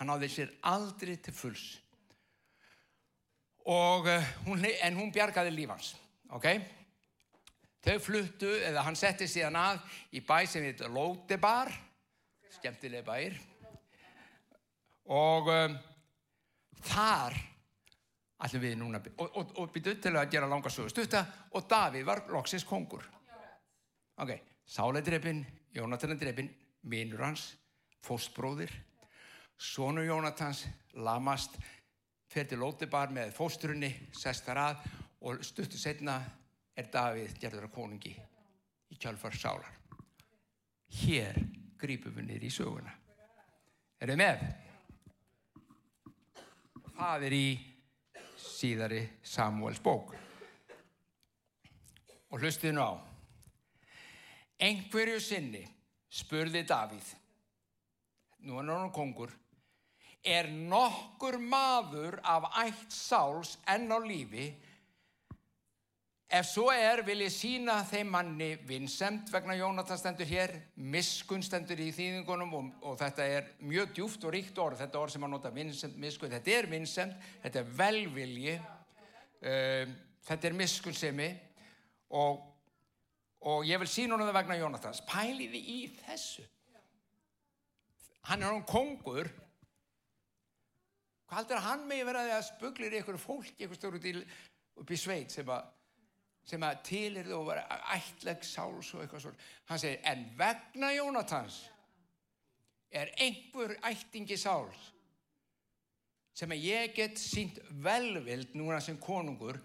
hann 0.00 0.10
áði 0.10 0.28
sér 0.32 0.52
aldrei 0.66 1.14
til 1.22 1.34
fulls. 1.36 1.66
Og 3.70 4.08
uh, 4.10 4.30
hún, 4.48 4.64
en 4.66 4.96
hún 4.98 5.12
bjargaði 5.14 5.52
lífans 5.54 5.92
ok? 6.32 6.48
Þau 7.82 7.96
fluttu, 8.02 8.50
eða 8.62 8.84
hann 8.86 8.98
setti 8.98 9.28
síðan 9.30 9.58
að 9.58 9.80
í 10.14 10.22
bæ 10.26 10.44
sem 10.50 10.66
heit 10.66 10.82
Lótebar 10.90 11.70
skemmtilega 12.52 13.06
bæir 13.06 13.38
og 15.10 15.48
um, 15.50 15.78
þar 16.86 17.34
allir 18.42 18.62
við 18.62 18.78
núna 18.80 19.00
og, 19.16 19.36
og, 19.36 19.52
og 19.60 19.72
byrjuð 19.74 20.00
til 20.02 20.14
að 20.16 20.30
gera 20.34 20.48
langa 20.50 20.70
sögu 20.72 20.90
stutta 20.90 21.24
og 21.52 21.66
Davíð 21.70 22.06
var 22.06 22.24
loksins 22.32 22.66
kongur. 22.66 23.04
Ok, 24.22 24.32
Sále 24.66 25.02
dreipin 25.02 25.44
Jónatan 25.74 26.18
dreipin, 26.20 26.50
mínur 26.82 27.22
hans 27.24 27.52
fóstbróðir 28.04 28.72
sonu 29.56 30.02
Jónatans, 30.04 30.66
lamast 30.94 31.56
fer 32.32 32.48
til 32.48 32.58
Lótibar 32.60 33.12
með 33.12 33.32
fóstrunni 33.36 33.92
sestar 34.16 34.58
að 34.58 34.88
og 35.22 35.44
stuttu 35.46 35.78
setna 35.78 36.18
er 36.76 36.90
Davíð 36.92 37.38
gerður 37.38 37.68
að 37.68 37.74
konungi 37.76 38.16
í 38.92 38.98
kjálfar 38.98 39.36
sálar. 39.36 39.70
Hér 41.02 41.38
grípum 41.78 42.16
við 42.16 42.28
niður 42.28 42.48
í 42.48 42.52
söguna. 42.52 42.98
Er 44.02 44.10
þið 44.10 44.18
með? 44.18 44.44
það 47.02 47.26
er 47.28 47.34
í 47.36 47.46
síðari 48.62 49.02
Samuels 49.26 49.80
bók. 49.82 50.14
Og 52.30 52.40
hlustið 52.40 52.76
nú 52.76 52.86
á. 52.86 52.92
Einhverju 54.62 55.18
sinni 55.20 55.62
spurði 56.12 56.62
Davíð, 56.68 57.06
nú 58.46 58.60
er 58.60 58.68
hann 58.70 58.92
kongur, 58.94 59.32
er 60.22 60.46
nokkur 60.52 61.40
maður 61.42 62.20
af 62.22 62.46
ætt 62.62 62.94
sáls 62.94 63.56
enn 63.66 63.90
á 63.90 63.98
lífi 63.98 64.52
Ef 66.32 66.46
svo 66.48 66.70
er 66.72 67.02
vil 67.04 67.26
ég 67.26 67.32
sína 67.32 67.74
þeim 67.84 68.08
manni 68.14 68.54
vinsemt 68.64 69.28
vegna 69.28 69.52
Jónatan 69.52 69.98
stendur 70.00 70.24
hér, 70.24 70.54
miskun 70.80 71.42
stendur 71.44 71.80
í 71.84 71.90
þýðingunum 71.92 72.54
og, 72.56 72.70
og 72.88 72.94
þetta 73.02 73.26
er 73.28 73.50
mjög 73.60 73.90
djúft 73.98 74.24
og 74.24 74.32
ríkt 74.32 74.60
orð, 74.62 74.78
þetta 74.80 75.02
orð 75.02 75.12
sem 75.12 75.26
að 75.26 75.30
nota 75.34 75.52
vinsemt, 75.52 75.98
miskun, 76.00 76.32
þetta 76.32 76.54
er 76.54 76.68
vinsemt, 76.70 77.26
þetta 77.42 77.60
er 77.60 77.74
velvilji, 77.82 78.54
uh, 78.56 79.92
þetta 80.30 80.48
er 80.48 80.56
miskunnsemi 80.62 81.26
og, 82.22 82.40
og 83.52 83.68
ég 83.68 83.84
vil 83.84 83.90
sína 83.92 84.16
honum 84.16 84.30
það 84.30 84.38
vegna 84.38 84.58
Jónatans. 84.62 85.02
Pæliði 85.12 85.62
í 85.74 85.78
þessu. 85.98 86.46
Hann 88.30 88.40
er 88.40 88.54
hann 88.54 88.64
kongur, 88.72 89.28
hvað 91.28 91.42
heldur 91.42 91.60
að 91.60 91.68
hann 91.68 91.86
megi 91.92 92.08
verið 92.08 92.34
að 92.38 92.42
spuglir 92.48 92.98
ykkur 93.02 93.20
fólk, 93.20 93.52
ykkur 93.58 93.82
stóru 93.82 94.00
upp 94.80 94.96
í 94.96 95.02
sveit 95.04 95.36
sem 95.36 95.52
að 95.52 95.68
sem 96.46 96.64
að 96.66 96.80
til 96.86 97.12
þú 97.20 97.36
að 97.38 97.50
vera 97.50 97.80
ætleg 97.94 98.46
sáls 98.46 98.94
og 98.94 99.02
eitthvað 99.02 99.26
svona. 99.26 99.44
Hann 99.70 99.82
segir, 99.82 100.00
en 100.10 100.24
vegna 100.38 100.90
Jónatans 100.96 101.60
er 102.92 103.12
einhver 103.22 103.76
ættingi 103.88 104.36
sáls 104.40 104.90
sem 106.36 106.52
að 106.52 106.64
ég 106.64 106.94
get 106.96 107.20
sínt 107.20 107.60
velvild 107.84 108.54
núna 108.56 108.80
sem 108.80 108.98
konungur 109.00 109.60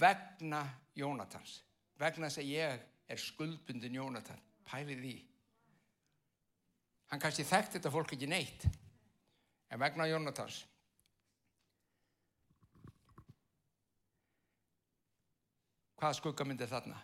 vegna 0.00 0.64
Jónatans. 0.96 1.60
Vegna 1.98 2.28
þess 2.28 2.42
að 2.42 2.52
ég 2.52 2.84
er 3.08 3.20
skuldbundin 3.20 3.96
Jónatan. 3.98 4.40
Pælið 4.68 5.02
því. 5.04 5.14
Hann 7.08 7.22
kannski 7.22 7.46
þekkt 7.48 7.78
þetta 7.78 7.92
fólk 7.92 8.12
ekki 8.16 8.28
neitt. 8.28 8.66
En 9.72 9.80
vegna 9.80 10.08
Jónatans. 10.08 10.62
Hvaða 15.98 16.14
skuggamynd 16.14 16.62
er 16.62 16.70
þarna? 16.70 16.98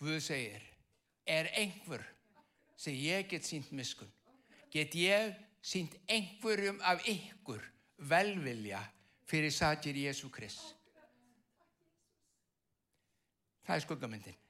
Guð 0.00 0.18
segir, 0.20 0.60
er 1.24 1.48
einhver 1.56 2.04
sem 2.76 2.92
ég 2.92 3.24
get 3.30 3.46
sínt 3.48 3.70
miskun? 3.72 4.10
Get 4.68 4.92
ég 4.98 5.32
sínt 5.64 5.96
einhverjum 6.10 6.82
af 6.84 7.00
ykkur 7.08 7.62
velvilja 8.10 8.82
fyrir 9.24 9.54
satir 9.54 9.96
Jésu 9.96 10.28
Krist? 10.28 10.74
Það 13.64 13.76
er 13.76 13.84
skuggamyndin. 13.86 14.40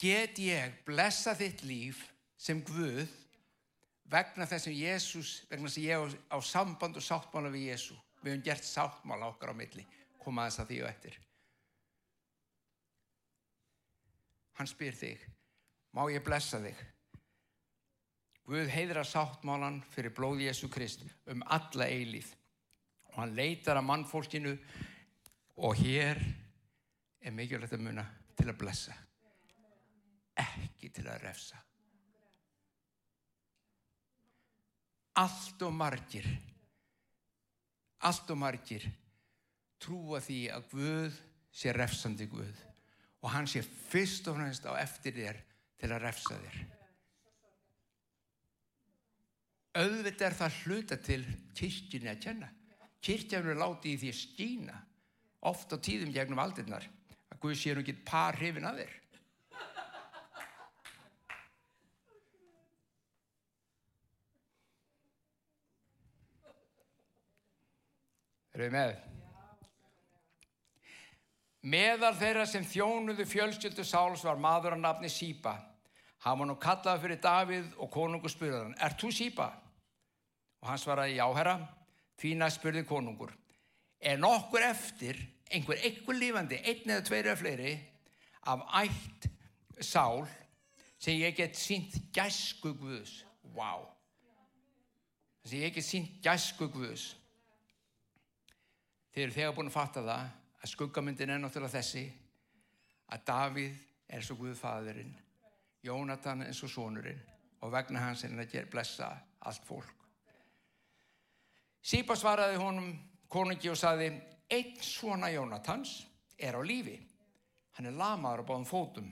Get 0.00 0.38
ég 0.40 0.78
blessa 0.86 1.34
þitt 1.36 1.66
líf 1.68 2.06
sem 2.40 2.62
Guð 2.64 3.10
vegna 4.10 4.46
þess 4.48 4.68
að 4.70 4.78
Jésús, 4.80 5.32
vegna 5.50 5.68
þess 5.68 5.80
að 5.80 5.88
ég 5.88 6.02
á, 6.02 6.06
á 6.34 6.38
samband 6.42 6.98
og 6.98 7.04
sáttmála 7.04 7.52
við 7.54 7.68
Jésú, 7.70 7.96
við 8.22 8.34
höfum 8.34 8.46
gert 8.46 8.66
sáttmála 8.66 9.30
okkar 9.30 9.54
á 9.54 9.60
milli, 9.60 9.86
koma 10.20 10.48
þess 10.48 10.62
að 10.64 10.72
því 10.72 10.80
og 10.82 10.88
eftir. 10.90 11.18
Hann 14.58 14.68
spyr 14.68 14.96
þig, 14.96 15.22
má 15.96 16.02
ég 16.12 16.24
blessa 16.26 16.60
þig? 16.60 16.82
Guð 18.50 18.68
heiðra 18.74 19.06
sáttmálan 19.06 19.78
fyrir 19.94 20.12
blóð 20.16 20.42
Jésú 20.42 20.68
Krist 20.72 21.04
um 21.30 21.44
alla 21.46 21.86
eilíð 21.86 22.32
og 23.12 23.20
hann 23.20 23.36
leitar 23.38 23.78
að 23.78 23.86
mannfólkinu 23.86 24.56
og 25.62 25.78
hér 25.78 26.18
er 27.20 27.36
mikilvægt 27.36 27.76
að 27.78 27.86
muna 27.86 28.06
til 28.34 28.48
að 28.48 28.58
blessa, 28.58 28.96
ekki 30.40 30.90
til 30.96 31.06
að 31.06 31.22
refsa. 31.28 31.60
Allt 35.20 35.66
og 35.66 35.74
margir 35.76 36.26
allt 38.06 38.30
og 38.32 38.38
margir 38.40 38.86
trúa 39.80 40.20
því 40.24 40.40
að 40.52 40.68
Guð 40.72 41.16
sé 41.52 41.72
refsandi 41.76 42.28
Guð 42.30 42.60
og 43.20 43.32
hann 43.34 43.48
sé 43.50 43.62
fyrst 43.64 44.28
og 44.30 44.38
fremst 44.38 44.64
á 44.64 44.72
eftir 44.80 45.16
þér 45.16 45.40
til 45.80 45.90
að 45.90 46.02
refsa 46.04 46.36
þér. 46.36 46.60
Auðvitað 49.80 50.26
er 50.26 50.36
það 50.38 50.56
hluta 50.64 50.96
til 51.04 51.20
kyrkjunni 51.56 52.10
að 52.10 52.22
kenna. 52.24 52.48
Kyrkjafnur 53.04 53.54
er 53.54 53.60
látið 53.60 53.92
í 53.92 53.98
því 54.00 54.12
að 54.12 54.18
skýna 54.20 54.78
oft 55.50 55.72
á 55.72 55.76
tíðum 55.80 56.14
gegnum 56.16 56.40
aldinnar 56.42 56.88
að 57.30 57.42
Guð 57.44 57.56
sé 57.60 57.76
nú 57.76 57.84
ekki 57.84 58.00
par 58.08 58.40
hrifin 58.40 58.68
að 58.68 58.82
þér 58.82 58.96
Eru 68.60 68.68
þið 68.68 68.74
með? 68.74 68.96
Meðal 71.72 72.12
þeirra 72.18 72.44
sem 72.48 72.64
þjónuðu 72.68 73.24
fjölskyldu 73.28 73.84
Sáls 73.88 74.24
var 74.26 74.40
maður 74.40 74.76
að 74.76 74.82
nafni 74.82 75.08
Sýpa. 75.12 75.54
Hann 76.20 76.42
var 76.42 76.48
nú 76.50 76.56
kallað 76.60 77.00
fyrir 77.00 77.20
Davíð 77.24 77.70
og 77.80 77.88
konungur 77.92 78.32
spurði 78.32 78.58
hann, 78.58 78.74
er 78.76 78.96
þú 79.00 79.12
Sýpa? 79.16 79.46
Og 80.60 80.68
hann 80.68 80.80
svaraði, 80.80 81.16
já 81.16 81.24
herra, 81.38 81.54
því 82.20 82.34
næst 82.36 82.60
spurði 82.60 82.82
konungur. 82.88 83.32
Er 83.96 84.20
nokkur 84.20 84.66
eftir, 84.66 85.16
einhver 85.48 85.80
einhver 85.80 86.18
lífandi, 86.20 86.58
einn 86.60 86.92
eða 86.92 87.06
tveir 87.08 87.30
eða 87.30 87.40
fleiri, 87.40 87.72
af 88.44 88.66
ætt 88.82 89.30
Sál 89.80 90.26
sem 91.00 91.16
ég 91.16 91.32
get 91.38 91.56
sínt 91.56 91.96
gæsku 92.12 92.74
Guðs. 92.76 93.22
Vá. 93.56 93.80
Wow. 93.80 93.88
Sem 95.48 95.64
ég 95.64 95.72
get 95.72 95.88
sínt 95.88 96.20
gæsku 96.20 96.68
Guðs. 96.68 97.14
Þeir 99.10 99.24
eru 99.24 99.36
þegar 99.36 99.54
búin 99.56 99.70
að 99.70 99.76
fatta 99.76 100.02
það 100.06 100.26
að 100.60 100.72
skuggamyndin 100.74 101.32
er 101.34 101.40
náttúrulega 101.42 101.78
þessi 101.78 102.04
að 103.10 103.24
Davíð 103.26 103.78
er 104.10 104.26
svo 104.26 104.36
Guðfadurinn, 104.38 105.14
Jónatan 105.82 106.44
er 106.46 106.54
svo 106.54 106.68
sonurinn 106.70 107.22
og 107.60 107.72
vegna 107.72 108.04
hans 108.04 108.24
er 108.24 108.32
hann 108.32 108.42
að 108.42 108.52
gera 108.52 108.70
blessa 108.70 109.08
allt 109.48 109.66
fólk. 109.66 109.96
Sýpa 111.80 112.16
svaraði 112.18 112.58
honum 112.60 112.92
konungi 113.32 113.70
og 113.72 113.78
saði 113.80 114.10
einn 114.50 114.76
svona 114.84 115.30
Jónatans 115.32 115.94
er 116.38 116.58
á 116.58 116.62
lífi. 116.62 116.98
Hann 117.78 117.88
er 117.88 117.96
lamaður 117.96 118.44
á 118.44 118.48
báðum 118.50 118.68
fótum. 118.68 119.08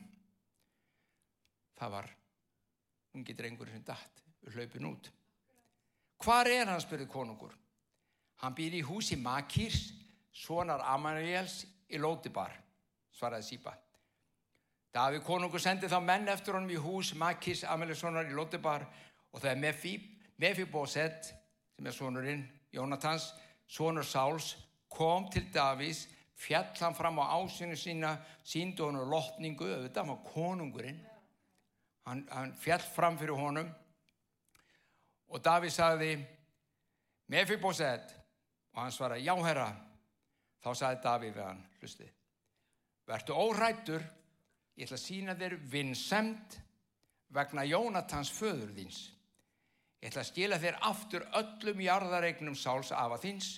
Það 1.79 1.95
var 1.95 2.11
ungi 3.15 3.37
drengur 3.39 3.71
sem 3.73 3.85
dætt 3.87 4.23
við 4.45 4.59
hlaupin 4.59 4.91
út. 4.91 5.11
Hvar 6.19 6.51
er 6.51 6.67
hann, 6.67 6.83
spurði 6.83 7.07
konungur. 7.11 7.55
Hann 8.39 8.55
býr 8.55 8.79
í 8.79 8.85
húsi 8.87 9.17
Makirs, 9.19 9.93
sonar 10.31 10.85
Amanuels 10.87 11.65
í 11.91 11.99
Lótibar, 11.99 12.53
svaraði 13.15 13.49
Sýpa. 13.49 13.73
Davíð 14.95 15.25
konungur 15.27 15.61
sendi 15.61 15.91
þá 15.91 15.99
menn 16.03 16.31
eftir 16.31 16.57
honum 16.57 16.71
í 16.71 16.79
hús 16.81 17.13
Makirs 17.19 17.65
Amanuelssonar 17.67 18.31
í 18.31 18.37
Lótibar 18.37 18.87
og 19.33 19.43
það 19.43 19.51
er 19.51 20.15
Mefibosett, 20.39 21.33
sem 21.75 21.87
er 21.87 21.95
sonurinn 21.95 22.47
Jónatans, 22.75 23.33
sonur 23.67 24.07
Sáls, 24.07 24.55
kom 24.89 25.27
til 25.33 25.49
Davís, 25.53 26.07
fjall 26.39 26.71
hann 26.79 26.95
fram 26.95 27.19
á 27.19 27.35
ásinu 27.37 27.77
sína, 27.77 28.15
síndu 28.45 28.87
honum 28.87 29.11
lotningu, 29.11 29.67
auðvitað, 29.67 30.13
var 30.13 30.23
konungurinn. 30.33 31.01
Hann, 32.07 32.23
hann 32.31 32.55
fjall 32.57 32.85
fram 32.95 33.19
fyrir 33.21 33.37
honum 33.37 33.69
og 35.29 35.43
Davís 35.45 35.77
sagði, 35.77 36.15
Mefibosett, 37.29 38.15
og 38.79 38.85
hann 38.85 38.95
svaraði, 38.95 39.27
já 39.27 39.35
herra, 39.43 39.67
þá 40.63 40.69
sagði 40.71 40.99
Davíð 41.03 41.33
við 41.35 41.43
hann, 41.43 41.63
hlusti, 41.81 42.05
verðtu 43.11 43.35
órættur, 43.35 44.05
ég 44.79 44.87
ætla 44.87 44.99
að 45.01 45.03
sína 45.03 45.35
þér 45.41 45.57
vinnsemt 45.73 46.59
vegna 47.35 47.65
Jónatans 47.67 48.31
föður 48.37 48.71
þíns. 48.77 49.01
Ég 49.99 50.13
ætla 50.13 50.23
að 50.23 50.31
skila 50.31 50.61
þér 50.63 50.79
aftur 50.93 51.27
öllum 51.41 51.83
jarðaregnum 51.83 52.55
sáls 52.55 52.95
afa 52.95 53.19
þíns, 53.19 53.51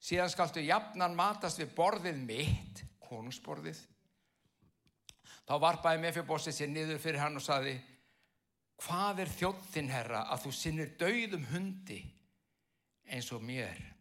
síðan 0.00 0.32
skaltu 0.32 0.64
jafnan 0.64 1.18
matast 1.18 1.60
við 1.60 1.76
borðið 1.76 2.24
mitt, 2.24 2.82
konungsborðið. 3.10 3.84
Þá 5.44 5.54
varpaði 5.60 6.04
Mefibossi 6.06 6.56
sér 6.56 6.72
niður 6.72 7.04
fyrir 7.04 7.20
hann 7.20 7.36
og 7.36 7.44
saði, 7.44 7.76
hvað 8.80 9.26
er 9.26 9.36
þjóttinn 9.36 9.92
herra 9.92 10.24
að 10.32 10.46
þú 10.46 10.56
sinnir 10.56 10.96
dauðum 10.96 11.48
hundi 11.52 12.00
eins 13.04 13.34
og 13.36 13.44
mér? 13.44 13.99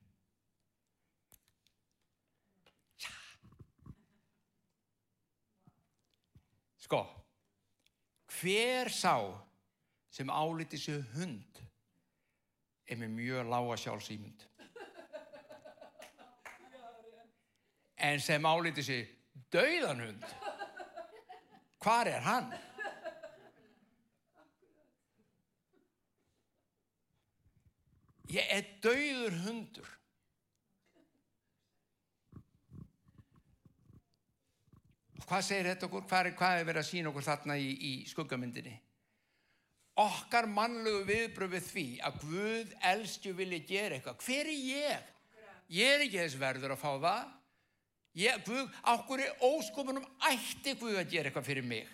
Sko, 6.89 7.05
hver 8.41 8.89
sá 8.89 9.13
sem 10.09 10.29
áliti 10.29 10.77
sig 10.81 11.03
hund 11.13 11.59
er 12.89 12.97
með 12.97 13.11
mjög 13.13 13.49
lága 13.51 13.75
sjálfsýmynd. 13.77 14.45
en 18.09 18.23
sem 18.25 18.41
álítið 18.41 18.87
sér 18.87 19.05
dauðan 19.53 20.01
hund. 20.07 20.25
Hvar 21.77 22.09
er 22.09 22.25
hann? 22.25 22.49
Ég 28.33 28.49
er 28.57 28.65
dauður 28.81 29.37
hundur. 29.45 29.98
Hvað 35.29 35.43
segir 35.45 35.67
þetta 35.69 35.85
okkur? 35.85 36.05
Hvað 36.09 36.25
er, 36.25 36.35
hvað 36.39 36.59
er 36.59 36.63
verið 36.65 36.81
að 36.81 36.87
sína 36.87 37.09
okkur 37.11 37.25
þarna 37.27 37.57
í, 37.61 37.67
í 37.69 37.91
skuggamyndinni? 38.09 38.71
Okkar 39.99 40.47
mannlegu 40.49 41.03
viðbröð 41.05 41.51
við 41.53 41.67
því 41.67 41.83
að 42.07 42.17
Guð 42.23 42.71
elskju 42.93 43.33
vilja 43.37 43.59
gera 43.67 43.97
eitthvað. 43.99 44.23
Hver 44.25 44.49
er 44.49 44.63
ég? 44.63 45.11
Ég 45.69 45.93
er 45.93 46.05
ekki 46.07 46.21
þess 46.23 46.39
verður 46.41 46.73
að 46.73 46.81
fá 46.81 46.89
það. 47.03 47.35
Ég, 48.17 48.41
Guð, 48.47 48.73
okkur 48.95 49.23
er 49.27 49.45
óskopunum 49.45 50.09
ætti 50.31 50.73
Guð 50.79 50.97
að 50.97 51.13
gera 51.13 51.29
eitthvað 51.29 51.49
fyrir 51.51 51.69
mig. 51.75 51.93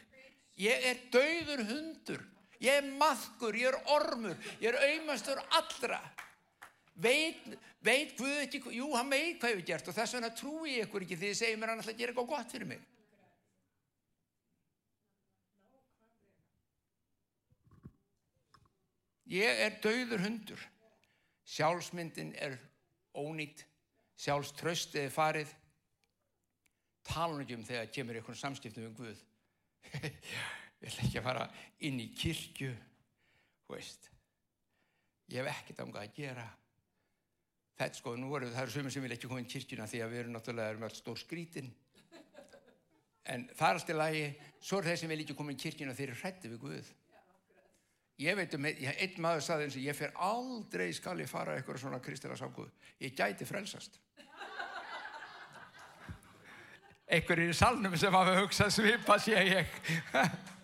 Ég 0.62 0.88
er 0.94 1.04
dauður 1.12 1.66
hundur. 1.74 2.24
Ég 2.64 2.80
er 2.80 2.88
maðkur, 3.02 3.58
ég 3.60 3.68
er 3.74 3.92
ormur, 3.92 4.38
ég 4.64 4.72
er 4.72 4.80
auðmastur 4.80 5.42
allra. 5.60 6.00
Veit, 6.96 7.44
veit 7.84 8.16
Guð 8.16 8.38
ekki, 8.46 8.64
jú, 8.78 8.94
hann 8.96 9.12
veit 9.12 9.42
hvað 9.42 9.58
ég 9.58 9.60
hef 9.60 9.68
gert 9.74 9.90
og 9.92 9.98
þess 9.98 10.16
vegna 10.16 10.32
trúi 10.32 10.78
ég 10.78 10.88
ykkur 10.88 11.04
ekki 11.04 11.18
því 11.20 11.34
þið 11.34 11.40
segir 11.42 11.60
mér 11.60 11.74
hann 11.74 11.82
alltaf 11.84 11.92
að 11.92 12.00
gera 12.00 12.16
eitthvað 12.16 12.32
gott 12.32 12.56
fyrir 12.56 12.70
mig. 12.70 12.86
Ég 19.32 19.62
er 19.66 19.78
dauður 19.82 20.22
hundur. 20.26 20.62
Sjálfsmyndin 21.46 22.34
er 22.42 22.58
ónýtt, 23.18 23.64
sjálfströstið 24.22 25.08
er 25.08 25.14
farið. 25.14 25.54
Tala 27.06 27.38
ekki 27.44 27.58
um 27.58 27.66
þegar 27.66 27.92
kemur 27.94 28.18
einhvern 28.18 28.40
samskiptum 28.40 28.90
um 28.90 28.98
Guð. 28.98 29.22
Ég 30.82 30.90
ætla 30.90 31.06
ekki 31.06 31.20
að 31.22 31.26
fara 31.26 31.46
inn 31.88 32.02
í 32.02 32.10
kirkju, 32.18 32.72
veist. 33.72 34.10
Ég 35.32 35.42
hef 35.42 35.50
ekkert 35.54 35.82
ámgað 35.86 36.04
að 36.04 36.18
gera. 36.18 36.46
Þetta 37.80 38.00
sko, 38.00 38.14
nú 38.20 38.30
eru 38.38 38.52
það 38.54 38.74
sumir 38.74 38.94
sem 38.94 39.04
vil 39.06 39.16
ekki 39.16 39.30
koma 39.30 39.42
inn 39.42 39.50
kirkjuna 39.52 39.88
því 39.90 40.02
að 40.04 40.14
við 40.14 40.22
erum 40.22 40.36
náttúrulega 40.36 40.78
með 40.78 40.88
allt 40.90 41.00
stór 41.00 41.18
skrítin. 41.20 41.72
En 43.26 43.48
það 43.58 43.68
er 43.68 43.80
alltaf 43.80 43.98
lagi, 43.98 44.28
svo 44.62 44.80
er 44.80 44.90
þeir 44.90 45.02
sem 45.02 45.12
vil 45.12 45.22
ekki 45.24 45.38
koma 45.38 45.54
inn 45.54 45.62
kirkjuna 45.62 45.96
þeir 45.98 46.12
eru 46.12 46.20
hrætti 46.22 46.52
við 46.52 46.62
Guð. 46.62 46.92
Ég 48.22 48.38
veit 48.38 48.54
um, 48.56 48.66
einn 48.66 49.16
maður 49.20 49.44
saði 49.44 49.66
eins 49.68 49.76
og 49.76 49.84
ég 49.84 49.98
fer 49.98 50.14
aldrei 50.24 50.88
skal 50.96 51.20
ég 51.20 51.28
fara 51.28 51.58
eitthvað 51.58 51.82
svona 51.82 52.00
kristila 52.04 52.38
samgóð. 52.40 52.70
Ég 53.04 53.16
gæti 53.18 53.48
frelsast. 53.48 54.00
Einhverjir 57.06 57.52
í 57.52 57.58
salnum 57.58 57.98
sem 58.00 58.16
hafa 58.16 58.38
hugsað 58.40 58.72
svipa 58.74 59.18
sé 59.22 59.36
ég. 59.36 59.76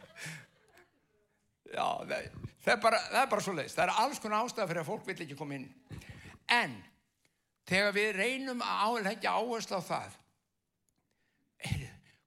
Já, 1.71 1.85
það, 2.07 2.23
það, 2.63 2.71
er 2.73 2.79
bara, 2.83 3.01
er 3.11 3.27
bara 3.31 3.43
svo 3.43 3.53
leiðist. 3.55 3.77
Það 3.77 3.85
er 3.85 3.99
alls 4.05 4.23
konar 4.23 4.47
ástæða 4.47 4.69
fyrir 4.71 4.81
að 4.81 4.89
fólk 4.89 5.05
vil 5.07 5.19
ekki 5.25 5.37
koma 5.39 5.59
inn. 5.59 5.67
En 6.51 6.73
þegar 7.69 7.95
við 7.95 8.09
reynum 8.17 8.63
að 8.65 8.81
áleggja 8.87 9.35
áherslu 9.37 9.79
á 9.79 9.83
það, 9.91 10.07
er, 10.07 10.17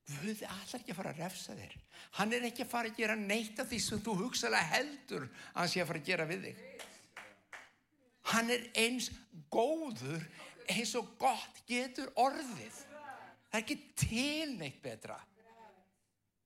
Guð 0.04 0.42
allar 0.44 0.80
ekki 0.80 0.92
að 0.92 0.98
fara 0.98 1.12
að 1.14 1.20
refsa 1.22 1.54
þér. 1.56 1.76
Hann 2.18 2.34
er 2.36 2.46
ekki 2.50 2.64
að 2.64 2.72
fara 2.74 2.90
að 2.90 2.98
gera 2.98 3.14
neitt 3.16 3.60
af 3.62 3.70
því 3.70 3.78
sem 3.80 4.02
þú 4.04 4.16
hugsalega 4.18 4.72
heldur 4.74 5.28
að 5.28 5.60
hann 5.60 5.70
sé 5.72 5.80
að 5.80 5.88
fara 5.90 6.02
að 6.02 6.10
gera 6.10 6.26
við 6.28 6.48
þig. 6.48 6.64
Hann 8.34 8.50
er 8.52 8.66
eins 8.80 9.08
góður 9.52 10.26
eins 10.72 10.92
og 10.98 11.14
gott 11.20 11.62
getur 11.68 12.12
orðið. 12.20 12.82
Það 13.48 13.58
er 13.58 13.62
ekki 13.62 13.78
til 14.00 14.54
neitt 14.58 14.82
betra. 14.84 15.16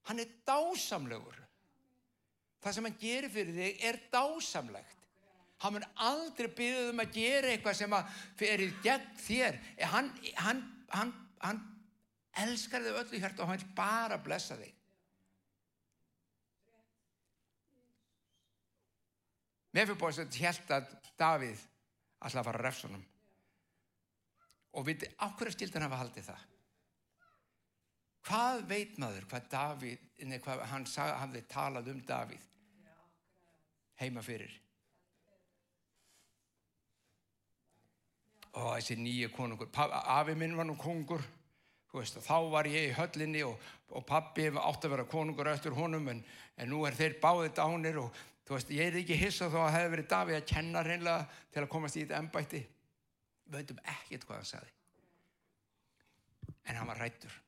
Hann 0.08 0.22
er 0.22 0.30
dásamlegur. 0.46 1.36
Það 2.62 2.74
sem 2.74 2.88
hann 2.88 3.00
gerir 3.00 3.32
fyrir 3.32 3.58
þig 3.58 3.84
er 3.90 3.98
dásamlegt. 4.12 4.94
Hann 5.58 5.74
mun 5.74 5.86
aldrei 6.06 6.46
byggja 6.54 6.86
um 6.92 7.02
að 7.02 7.16
gera 7.16 7.50
eitthvað 7.50 7.78
sem 7.80 7.94
að 7.96 8.10
fyrir 8.38 8.74
gegn 8.84 9.08
þér. 9.18 9.58
Hann, 9.90 10.10
hann, 10.38 10.62
hann, 10.94 11.12
hann 11.42 11.62
elskar 12.44 12.84
þig 12.84 12.98
öllu 13.02 13.20
hjart 13.22 13.40
og 13.40 13.50
hann 13.50 13.60
vil 13.60 13.72
bara 13.76 14.18
blessa 14.22 14.56
þig. 14.58 14.74
Mefiboset 19.76 20.38
held 20.42 20.70
að 20.74 20.92
Davíð 21.18 21.64
alltaf 22.24 22.46
var 22.46 22.58
að 22.58 22.64
refsunum 22.66 23.02
og 24.78 24.86
viti, 24.86 25.08
áhverju 25.24 25.54
skildan 25.54 25.84
hafa 25.86 25.98
haldið 26.02 26.28
það? 26.28 26.46
Hvað 28.28 28.62
veit 28.68 28.98
maður 29.00 29.26
hvað 29.30 29.50
Davíð, 29.52 30.06
nei, 30.28 30.38
hvað 30.44 30.62
hann 30.72 30.86
sag, 30.86 31.14
hafði 31.22 31.42
talað 31.50 31.90
um 31.94 32.00
Davíð 32.06 32.44
heima 34.02 34.22
fyrir? 34.22 34.52
Og 38.58 38.72
þessi 38.76 38.98
nýju 38.98 39.30
konungur, 39.34 39.70
afi 39.72 40.34
minn 40.38 40.56
var 40.58 40.66
nú 40.66 40.76
konungur 40.80 41.22
Veist, 41.92 42.18
þá 42.20 42.36
var 42.52 42.68
ég 42.68 42.90
í 42.90 42.96
höllinni 42.98 43.42
og, 43.46 43.56
og 43.96 44.04
pabbi 44.06 44.50
átti 44.50 44.88
að 44.88 44.92
vera 44.92 45.06
konungur 45.08 45.48
eftir 45.48 45.76
honum 45.76 46.10
en, 46.12 46.20
en 46.60 46.68
nú 46.68 46.82
er 46.84 46.96
þeir 46.98 47.16
báðið 47.22 47.54
dánir 47.56 48.00
og 48.02 48.22
veist, 48.50 48.72
ég 48.76 48.90
er 48.90 49.00
ekki 49.00 49.16
hissað 49.16 49.54
þó 49.54 49.60
að 49.62 49.64
það 49.64 49.76
hefði 49.78 49.92
verið 49.94 50.10
Davíð 50.12 50.38
að 50.38 50.48
kenna 50.52 50.84
reynlega 50.84 51.42
til 51.54 51.62
að 51.62 51.70
komast 51.72 51.96
í 51.96 52.04
þetta 52.04 52.20
ennbætti 52.20 52.62
við 53.48 53.56
veitum 53.56 53.84
ekkert 53.96 54.28
hvað 54.28 54.40
hann 54.40 54.50
sagði. 54.52 54.74
En 56.68 56.76
hann 56.76 56.90
var 56.92 57.00
rættur 57.00 57.38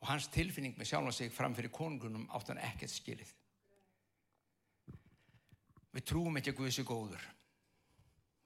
og 0.00 0.08
hans 0.08 0.30
tilfinning 0.32 0.78
með 0.78 0.88
sjálf 0.90 1.10
og 1.10 1.16
sig 1.16 1.32
fram 1.32 1.54
fyrir 1.56 1.72
konungunum 1.74 2.28
átt 2.32 2.52
hann 2.52 2.62
ekkert 2.64 2.92
skilið. 2.92 3.34
Við 5.90 6.06
trúum 6.06 6.38
ekki 6.40 6.54
að 6.54 6.60
Guðs 6.60 6.78
er 6.80 6.86
góður. 6.88 7.26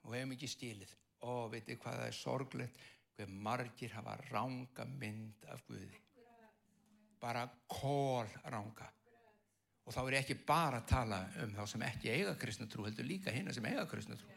Og 0.05 0.17
hefum 0.17 0.35
ekki 0.35 0.51
skilið. 0.51 0.95
Og 1.29 1.53
veitir 1.53 1.79
hvað 1.81 2.01
það 2.01 2.09
er 2.09 2.17
sorglegt 2.19 2.83
hver 3.14 3.31
margir 3.31 3.94
hafa 3.94 4.16
ranga 4.31 4.87
mynd 4.98 5.46
af 5.53 5.64
Guði. 5.68 6.00
Bara 7.20 7.46
kól 7.70 8.29
ranga. 8.50 8.90
Og 9.85 9.92
þá 9.92 10.00
er 10.05 10.18
ekki 10.20 10.38
bara 10.46 10.81
að 10.81 10.88
tala 10.88 11.20
um 11.44 11.53
þá 11.55 11.66
sem 11.68 11.85
ekki 11.87 12.12
eiga 12.12 12.38
kristnatrú 12.40 12.87
heldur 12.87 13.07
líka 13.07 13.33
hinn 13.35 13.53
sem 13.53 13.66
eiga 13.68 13.85
kristnatrú. 13.88 14.31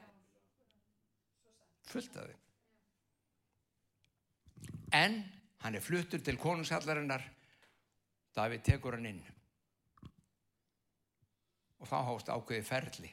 Fullt 1.88 2.20
af 2.20 2.28
þið 2.28 2.44
en 4.94 5.18
hann 5.64 5.76
er 5.76 5.84
fluttur 5.84 6.22
til 6.24 6.38
konungshallarinnar. 6.40 7.24
Davíð 8.36 8.64
tekur 8.64 8.98
hann 8.98 9.10
inn. 9.10 9.24
Og 11.82 11.90
þá 11.90 11.98
hást 12.10 12.30
ákveði 12.30 12.66
ferli. 12.66 13.10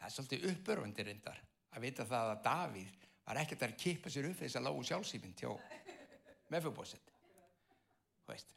Það 0.00 0.08
er 0.08 0.14
svolítið 0.14 0.50
uppörfundir 0.50 1.08
reyndar 1.10 1.40
að 1.74 1.84
vita 1.86 2.06
það 2.08 2.32
að 2.34 2.42
Davíð 2.46 2.94
var 3.26 3.42
ekkert 3.42 3.66
að 3.66 3.76
kippa 3.78 4.10
sér 4.10 4.30
upp 4.30 4.40
þess 4.40 4.58
að 4.58 4.66
lágu 4.66 4.86
sjálfsýminn 4.88 5.36
til 5.38 5.52
meðfjörbósett 6.50 7.12
þú 8.24 8.32
veist 8.32 8.56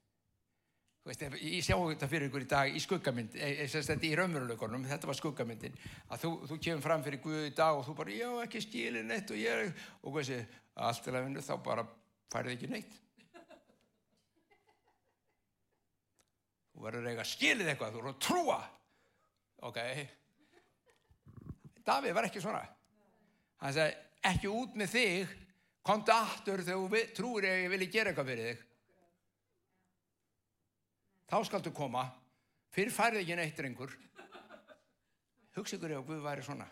Þú 1.04 1.12
veist, 1.12 1.24
ég 1.44 1.64
sjá 1.68 1.76
þetta 1.76 2.08
fyrir 2.08 2.30
ykkur 2.30 2.44
í 2.46 2.48
dag 2.48 2.70
í 2.72 2.80
skuggamynd, 2.80 3.34
þetta 3.36 4.06
í 4.08 4.14
raunveruleikonum, 4.16 4.86
þetta 4.88 5.10
var 5.10 5.18
skuggamyndin, 5.20 5.74
að 6.08 6.22
þú, 6.22 6.30
þú 6.48 6.58
kemur 6.64 6.84
fram 6.86 7.04
fyrir 7.04 7.20
Guði 7.20 7.50
í 7.50 7.56
dag 7.58 7.76
og 7.76 7.84
þú 7.84 7.96
bara, 7.98 8.14
já, 8.16 8.30
ekki 8.46 8.62
stílið 8.64 9.10
neitt 9.10 9.34
og 9.36 9.42
ég 9.42 9.82
og 10.00 10.20
sé, 10.24 10.38
allt 10.80 11.10
er 11.12 11.18
að 11.20 11.26
vinna, 11.26 11.44
þá 11.44 11.58
bara 11.66 11.84
færði 12.32 12.56
ekki 12.56 12.70
neitt. 12.72 12.96
Þú 16.72 16.86
verður 16.88 17.12
eiga 17.12 17.28
stílið 17.28 17.74
eitthvað, 17.74 17.92
þú 17.92 18.00
verður 18.00 18.14
að 18.14 18.24
trúa. 18.30 18.60
Ok, 19.68 19.84
Davíð 21.84 22.16
var 22.16 22.30
ekki 22.30 22.40
svona. 22.48 22.64
Hann 23.64 23.76
sagði, 23.76 23.96
ekki 24.28 24.52
út 24.52 24.78
með 24.80 24.92
þig, 24.92 25.34
komdu 25.88 26.12
aftur 26.12 26.64
þegar 26.64 26.82
þú 26.92 27.04
trúir 27.16 27.48
að 27.48 27.62
ég 27.64 27.72
vilji 27.72 27.92
gera 27.94 28.12
eitthvað 28.12 28.32
fyrir 28.32 28.50
þig. 28.50 28.66
Þá 31.32 31.38
skaldu 31.48 31.72
koma. 31.76 32.04
Fyrir 32.74 32.94
færið 32.94 33.24
ekki 33.24 33.38
neitt 33.40 33.62
rengur 33.64 33.94
hugsa 35.54 35.78
ykkur 35.78 35.92
ef 35.94 36.06
Guð 36.08 36.22
væri 36.24 36.44
svona. 36.46 36.66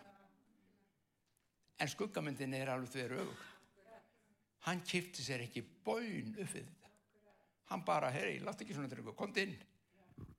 En 1.78 1.90
skuggamyndin 1.90 2.54
er 2.58 2.70
alveg 2.72 2.90
því 2.90 3.08
raug 3.12 3.48
hann 4.66 4.82
kipti 4.86 5.24
sér 5.24 5.42
ekki 5.42 5.62
bóin 5.84 6.34
uppið 6.36 6.60
þetta. 6.60 6.90
Hann 7.72 7.84
bara, 7.86 8.10
heyri, 8.14 8.36
látt 8.44 8.60
ekki 8.62 8.76
svona 8.76 8.90
rengur 8.92 9.16
kom 9.18 9.32
inn. 9.40 9.56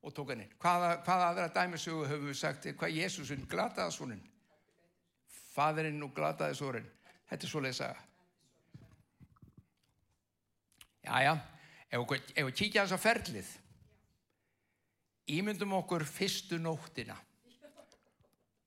Og 0.03 0.13
tók 0.15 0.31
hann 0.31 0.43
inn. 0.43 0.53
Hvaða, 0.61 0.93
hvaða 1.03 1.29
aðra 1.31 1.49
dæmisögu 1.55 2.05
höfum 2.07 2.29
við 2.29 2.39
sagt 2.39 2.69
hvað 2.79 2.95
Jésúsinn 2.99 3.47
glataði 3.49 3.95
svonin 3.95 4.23
fadurinn 5.53 6.03
og 6.05 6.15
glataði 6.15 6.57
svorin 6.57 6.89
þetta 7.29 7.45
er 7.45 7.51
svoleið 7.53 7.73
að 7.73 7.79
sagja 7.81 8.01
jájá 11.03 11.33
ef 11.93 12.47
við 12.47 12.55
kíkja 12.57 12.83
hans 12.83 12.95
á 12.95 12.99
ferlið. 12.99 13.49
Ímyndum 15.33 15.75
okkur 15.77 16.03
fyrstu 16.07 16.57
nóttina 16.59 17.15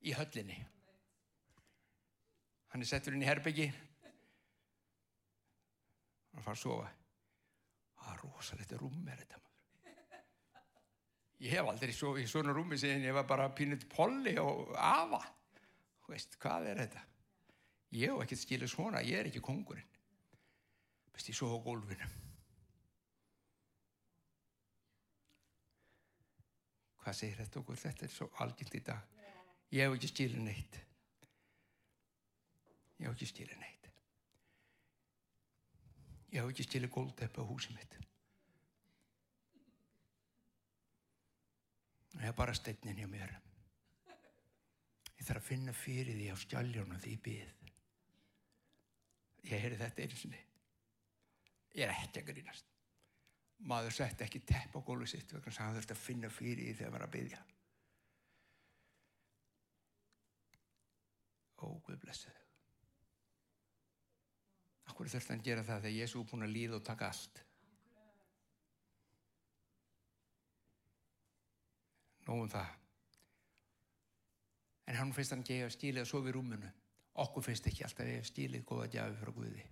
í 0.01 0.13
höllinni. 0.15 0.57
hann 2.71 2.81
er 2.81 2.87
settur 2.87 3.13
inn 3.13 3.23
í 3.23 3.27
herbyggi 3.27 3.67
hann 6.33 6.43
fara 6.45 6.55
að 6.55 6.61
sofa. 6.61 6.89
Það 7.97 8.13
er 8.13 8.19
rosalegt 8.23 8.73
rúm 8.77 9.07
er 9.09 9.17
þetta 9.21 9.37
maður. 9.41 9.45
Ég 11.41 11.53
hef 11.53 11.69
aldrei 11.69 11.93
svo, 11.93 12.17
í 12.17 12.25
svona 12.29 12.53
rúmi 12.53 12.77
síðan 12.77 13.05
ég 13.05 13.13
var 13.13 13.27
bara 13.29 13.49
pínut 13.53 13.87
polli 13.89 14.37
og 14.41 14.73
afa 14.77 15.21
veist, 16.07 16.39
hvað 16.41 16.71
er 16.71 16.81
þetta? 16.85 17.03
Ég 17.97 18.11
hef 18.11 18.23
ekkert 18.23 18.43
skilið 18.43 18.73
svona, 18.73 19.03
ég 19.03 19.19
er 19.19 19.29
ekki 19.29 19.43
kongurinn 19.43 19.93
Vist, 21.15 21.29
ég 21.31 21.37
svo 21.37 21.53
á 21.55 21.57
gólfinu 21.63 22.09
hvað 27.07 27.15
segir 27.21 27.39
þetta 27.39 27.61
okkur? 27.61 27.79
Þetta 27.79 28.03
er 28.03 28.11
svo 28.11 28.25
algjört 28.43 28.75
í 28.75 28.83
dag. 28.83 29.15
Ég 29.71 29.85
hef 29.85 29.93
ekki 29.95 30.09
skilið 30.11 30.41
neitt. 30.43 30.79
Ég 32.97 33.07
hef 33.07 33.13
ekki 33.13 33.29
skilið 33.31 33.61
neitt. 33.61 33.87
Ég 36.33 36.41
hef 36.41 36.51
ekki 36.51 36.67
skilið 36.67 36.91
góldeppi 36.97 37.39
á 37.39 37.47
húsið 37.47 37.77
mitt. 37.79 37.95
Ég 42.17 42.25
hef 42.27 42.35
bara 42.35 42.55
steinnin 42.57 42.99
hjá 42.99 43.07
mér 43.07 43.37
ég 45.17 45.25
þarf 45.25 45.41
að 45.41 45.49
finna 45.49 45.73
fyrir 45.73 46.17
því 46.17 46.29
á 46.31 46.35
skjáljónu 46.43 46.99
því 47.01 47.15
ég 47.15 47.23
byð 47.27 47.57
ég 49.47 49.63
heyri 49.63 49.77
þetta 49.79 50.03
einu 50.03 50.17
sinni. 50.19 50.39
Ég 51.77 51.85
er 51.85 51.93
ekki 51.93 52.21
að 52.23 52.31
grínast. 52.31 52.73
Maður 53.69 53.95
sett 53.95 54.21
ekki 54.21 54.43
tepp 54.45 54.75
á 54.77 54.79
gólu 54.85 55.07
sitt 55.09 55.31
vegna 55.33 55.53
sem 55.53 55.65
hann 55.65 55.77
þurfti 55.77 55.95
að 55.95 56.03
finna 56.03 56.29
fyrir 56.29 56.67
því 56.67 56.73
þegar 56.77 56.93
maður 56.93 57.07
að 57.07 57.15
byggja 57.15 57.45
ó, 61.57 61.65
Guð 61.87 61.97
blessu 62.03 62.29
þau. 62.29 62.43
Akkur 64.91 65.09
þurfti 65.09 65.33
hann 65.33 65.41
að 65.41 65.49
gera 65.49 65.65
það 65.65 65.85
þegar 65.87 65.97
Jésu 65.97 66.21
er 66.21 66.29
búin 66.31 66.45
að 66.45 66.53
líða 66.53 66.77
og 66.77 66.85
taka 66.85 67.09
allt? 67.09 67.41
Nóum 72.27 72.51
það 72.51 72.75
en 74.87 74.95
hann 74.95 75.13
finnst 75.13 75.35
hann 75.35 75.45
gefa 75.45 75.69
stílið 75.73 76.05
að 76.05 76.11
sofa 76.11 76.31
í 76.31 76.35
rúmunu 76.35 76.69
okkur 77.23 77.45
finnst 77.47 77.67
ekki 77.69 77.85
alltaf 77.85 78.05
að 78.05 78.13
gefa 78.13 78.29
stílið 78.29 78.65
góða 78.67 78.89
gjafi 78.93 79.17
frá 79.21 79.33
Guði. 79.33 79.65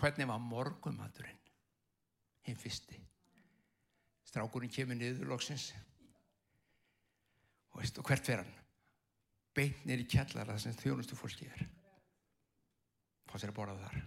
Hvernig 0.00 0.28
var 0.28 0.42
morgumaturinn 0.42 1.40
hinn 2.44 2.60
fyrsti. 2.60 2.98
Strákurinn 4.28 4.72
kemur 4.72 4.98
niður 4.98 5.30
loksins. 5.30 5.70
Og, 7.72 7.80
veist, 7.80 7.98
og 7.98 8.06
hvert 8.08 8.26
fer 8.26 8.42
hann? 8.42 8.52
Beint 9.54 9.86
nýri 9.86 10.04
kjallara 10.10 10.58
sem 10.60 10.74
þjónustu 10.76 11.16
fólki 11.16 11.46
er. 11.46 11.64
Fá 13.30 13.38
sér 13.38 13.54
að 13.54 13.58
borða 13.60 13.78
þar. 13.80 14.00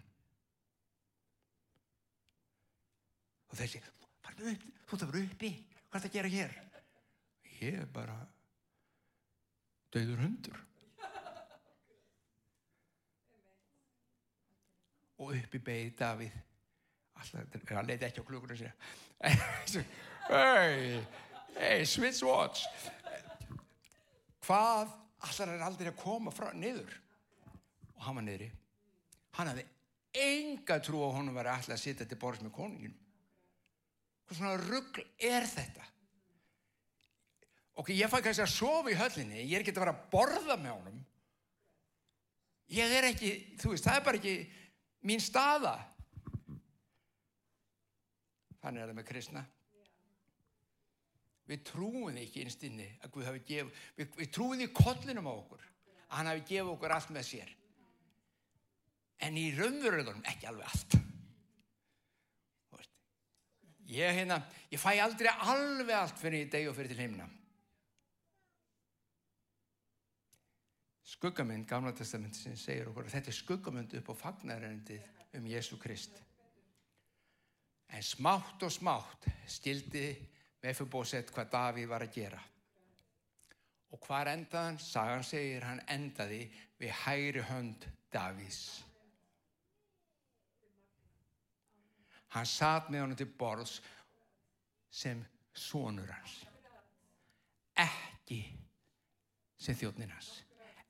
Og 3.48 3.58
þessi 3.58 3.82
þú 3.82 4.98
ert 4.98 5.04
að 5.04 5.14
vera 5.14 5.24
uppi. 5.24 5.54
Hvað 5.88 5.98
er 5.98 6.04
það 6.04 6.10
að 6.10 6.18
gera 6.18 6.34
hér? 6.36 6.58
Ég 7.58 7.80
er 7.82 7.88
bara 7.92 8.18
döður 9.98 10.24
hundur. 10.24 10.60
Og 15.18 15.34
uppi 15.34 15.62
beigð 15.62 15.96
Davíð. 16.02 16.36
Alltaf, 17.18 17.72
hann 17.74 17.90
leiti 17.90 18.06
ekki 18.06 18.22
á 18.22 18.28
klukkunum 18.28 18.60
sér 18.60 18.74
hei 20.30 21.00
hei, 21.58 21.86
switch 21.90 22.22
watch. 22.22 22.68
Hvað 24.46 24.92
alltaf 25.26 25.50
er 25.50 25.66
aldrei 25.66 25.90
að 25.90 25.98
koma 26.04 26.30
frá 26.32 26.52
niður? 26.54 26.94
Og 27.96 28.06
hann 28.06 28.20
var 28.20 28.28
niðri. 28.28 28.52
Hann 29.40 29.50
hafði 29.50 29.66
enga 30.18 30.80
trú 30.86 31.02
á 31.06 31.10
honum 31.18 31.36
var 31.38 31.50
alltaf 31.52 31.76
að 31.76 31.84
sitja 31.84 32.08
til 32.08 32.20
borðs 32.22 32.46
með 32.46 32.56
konungin 32.56 32.96
hvað 34.28 34.40
svona 34.40 34.58
ruggl 34.60 35.04
er 35.24 35.46
þetta 35.48 35.86
ok, 37.78 37.92
ég 37.94 38.10
fæ 38.10 38.22
kannski 38.26 38.44
að 38.46 38.54
sofa 38.54 38.92
í 38.92 38.98
höllinni 38.98 39.44
ég 39.44 39.58
er 39.58 39.64
ekki 39.64 39.76
að 39.76 39.84
vera 39.84 39.94
að 39.94 40.08
borða 40.14 40.58
með 40.58 40.74
honum. 40.74 41.04
Ég 42.74 42.96
er 42.98 43.10
ekki 43.12 43.34
þú 43.62 43.74
veist, 43.74 43.86
það 43.86 44.00
er 44.00 44.08
bara 44.08 44.20
ekki 44.20 44.34
mín 45.08 45.24
staða. 45.24 45.76
Þannig 48.64 48.82
er 48.82 48.90
það 48.90 48.98
með 48.98 49.08
kristna. 49.12 49.46
Við 51.48 51.64
trúum 51.70 52.18
ekki 52.20 52.44
einstinni 52.44 52.90
að 53.06 53.14
Guð 53.14 53.30
hafi 53.30 53.44
gefið 53.48 53.86
við, 53.96 54.10
við 54.18 54.34
trúum 54.36 54.58
því 54.60 54.72
kollinum 54.82 55.30
á 55.32 55.34
okkur 55.38 55.62
að 55.62 56.18
hann 56.18 56.32
hafi 56.34 56.44
gefið 56.50 56.74
okkur 56.74 56.96
allt 56.98 57.14
með 57.16 57.30
sér. 57.30 57.54
En 59.24 59.38
í 59.40 59.48
raunverulegunum 59.56 60.28
ekki 60.28 60.50
alveg 60.50 60.68
allt. 60.68 60.98
Ég 63.88 64.18
hérna 64.18 64.42
ég 64.68 64.82
fæ 64.82 64.98
aldrei 65.00 65.30
alveg 65.32 65.96
allt 65.96 66.18
fyrir 66.20 66.44
í 66.44 66.50
deg 66.52 66.68
og 66.68 66.76
fyrir 66.76 66.92
til 66.92 67.06
heimna 67.06 67.30
skuggamynd 71.08 71.68
gamla 71.68 71.94
testament 71.96 72.36
sem 72.36 72.56
segir 72.60 72.90
okkur 72.90 73.08
þetta 73.12 73.32
er 73.32 73.38
skuggamynd 73.38 73.94
upp 74.00 74.12
á 74.12 74.16
fagnarendið 74.22 75.06
um 75.40 75.48
Jésu 75.48 75.78
Krist. 75.80 76.18
En 77.88 78.04
smátt 78.04 78.64
og 78.64 78.72
smátt 78.74 79.30
stildi 79.48 80.10
Mefibósett 80.64 81.32
hvað 81.32 81.52
Davíð 81.54 81.88
var 81.88 82.04
að 82.04 82.16
gera. 82.18 82.40
Og 83.94 84.02
hvar 84.04 84.28
endaðan? 84.28 84.80
Sagan 84.84 85.24
segir 85.24 85.64
hann 85.64 85.80
endaði 85.88 86.42
við 86.82 86.92
hægri 87.06 87.46
hönd 87.48 87.88
Davíðs. 88.12 88.84
Hann 92.36 92.50
satt 92.50 92.92
með 92.92 93.06
honum 93.06 93.20
til 93.22 93.30
borðs 93.40 93.78
sem 94.92 95.24
sonur 95.56 96.12
hans 96.12 96.42
ekki 97.78 98.42
sem 99.62 99.78
þjóttnin 99.78 100.12
hans 100.12 100.47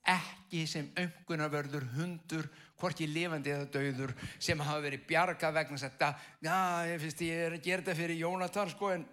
ekki 0.07 0.63
sem 0.69 0.87
öngunarverður 0.97 1.85
hundur 1.97 2.47
hvorki 2.79 3.07
lifandi 3.09 3.51
eða 3.53 3.67
dauður 3.73 4.13
sem 4.39 4.59
hafa 4.61 4.83
verið 4.85 5.05
bjarga 5.09 5.51
vegna 5.55 5.79
þetta 5.81 6.11
já, 6.45 6.57
ég 6.91 7.03
finnst 7.03 7.23
ég 7.25 7.43
er 7.47 7.57
að 7.57 7.65
gera 7.65 7.83
þetta 7.83 7.97
fyrir 7.99 8.21
Jónatan 8.21 8.71
sko 8.73 8.91
en 8.95 9.05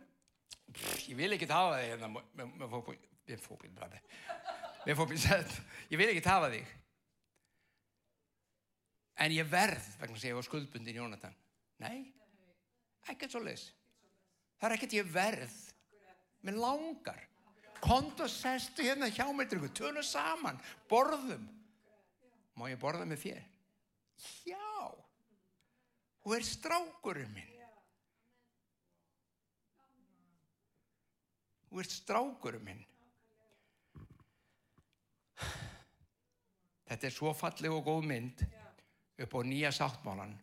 pff, 0.70 1.04
ég 1.10 1.18
vil 1.18 1.32
ekki 1.36 1.50
hafa 1.50 1.78
þig 1.80 1.92
hérna 1.92 2.10
með 2.14 2.66
fókbíl 2.72 2.98
með 4.84 4.98
fókbíl 4.98 5.20
sett 5.22 5.54
ég 5.90 6.00
vil 6.00 6.10
ekki 6.10 6.26
hafa 6.28 6.50
þig. 6.52 6.74
En 9.24 9.32
ég 9.32 9.46
verð 9.46 9.86
vegna 10.00 10.18
að 10.18 10.26
ég 10.26 10.34
var 10.34 10.44
skuldbundin 10.44 10.96
Jónatan. 10.98 11.34
Nei, 11.80 12.10
ekkert 13.08 13.32
svo 13.32 13.40
leis 13.44 13.70
það 14.64 14.70
er 14.70 14.76
ekkert 14.78 14.96
ég 14.96 15.08
verð. 15.12 15.54
Mér 16.44 16.58
langar 16.60 17.20
kont 17.84 18.20
og 18.24 18.30
sestu 18.32 18.84
hérna 18.86 19.10
hjá 19.12 19.26
mér 19.36 19.50
tölum 19.76 20.02
saman, 20.02 20.60
borðum. 20.88 21.44
Má 22.56 22.68
ég 22.70 22.80
borða 22.80 23.04
með 23.04 23.24
þér? 23.26 23.42
Já. 24.46 24.94
Þú 26.24 26.36
er 26.36 26.46
strákurinn 26.48 27.34
minn. 27.34 27.50
Þú 31.68 31.82
er 31.82 31.90
strákurinn 31.90 32.64
minn. 32.64 32.84
Þetta 36.88 37.08
er 37.08 37.14
svo 37.14 37.32
falleg 37.34 37.74
og 37.74 37.84
góð 37.88 38.06
mynd 38.06 38.44
upp 39.24 39.34
á 39.34 39.40
nýja 39.46 39.70
sáttmálan 39.74 40.34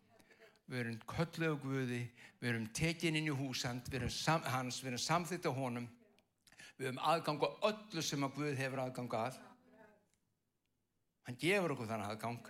við 0.68 0.80
erum 0.82 1.00
kölluðu 1.08 1.58
Guði 1.62 2.00
við 2.40 2.48
erum 2.50 2.68
tekin 2.76 3.16
inn 3.18 3.28
í 3.28 3.34
húsand 3.36 3.88
við 3.88 4.02
erum 4.02 4.12
sam, 4.14 4.44
hans, 4.48 4.80
við 4.82 4.92
erum 4.92 5.02
samþitt 5.04 5.48
á 5.48 5.52
honum 5.52 5.88
við 6.82 6.88
erum 6.90 7.04
aðgang 7.06 7.44
á 7.46 7.48
öllu 7.68 8.02
sem 8.02 8.24
að 8.26 8.38
Guð 8.40 8.56
hefur 8.58 8.80
aðgang 8.82 9.12
að. 9.14 9.36
Hann 11.22 11.38
gefur 11.38 11.74
okkur 11.76 11.90
þannig 11.92 12.08
aðgang. 12.10 12.48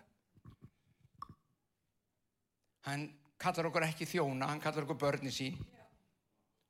Hann 2.86 3.04
kallar 3.42 3.68
okkur 3.68 3.84
ekki 3.84 4.08
þjóna 4.08 4.48
hann 4.48 4.62
kallar 4.62 4.86
okkur 4.86 5.00
börni 5.02 5.32
sín. 5.34 5.58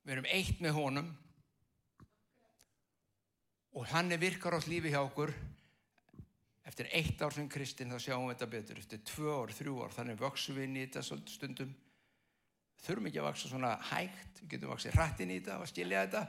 Við 0.02 0.16
erum 0.16 0.26
eitt 0.34 0.58
með 0.64 0.74
honum. 0.80 1.12
Og 3.78 3.86
hann 3.92 4.10
er 4.12 4.20
virkar 4.20 4.58
átt 4.58 4.66
lífi 4.66 4.90
hjá 4.90 4.98
okkur. 5.04 5.30
Eftir 6.66 6.90
eitt 6.98 7.22
ár 7.22 7.34
sem 7.34 7.46
kristinn 7.50 7.94
þá 7.94 8.02
sjáum 8.02 8.26
við 8.26 8.34
þetta 8.34 8.50
betur. 8.56 8.82
Eftir 8.82 9.06
tvö 9.06 9.38
ár, 9.38 9.54
þrjú 9.54 9.78
ár, 9.84 9.94
þannig 9.94 10.18
vöksum 10.18 10.58
við 10.58 10.66
inn 10.66 10.76
í 10.80 10.84
þetta 10.88 11.22
stundum. 11.30 11.72
Þurfum 12.82 13.08
ekki 13.12 13.22
að 13.22 13.30
vaksa 13.30 13.54
svona 13.54 13.72
hægt. 13.92 14.42
Við 14.42 14.52
getum 14.56 14.74
vaksið 14.74 14.98
hrættin 14.98 15.30
í 15.30 15.38
þetta 15.38 15.62
og 15.62 15.70
skilja 15.70 16.04
þetta. 16.08 16.26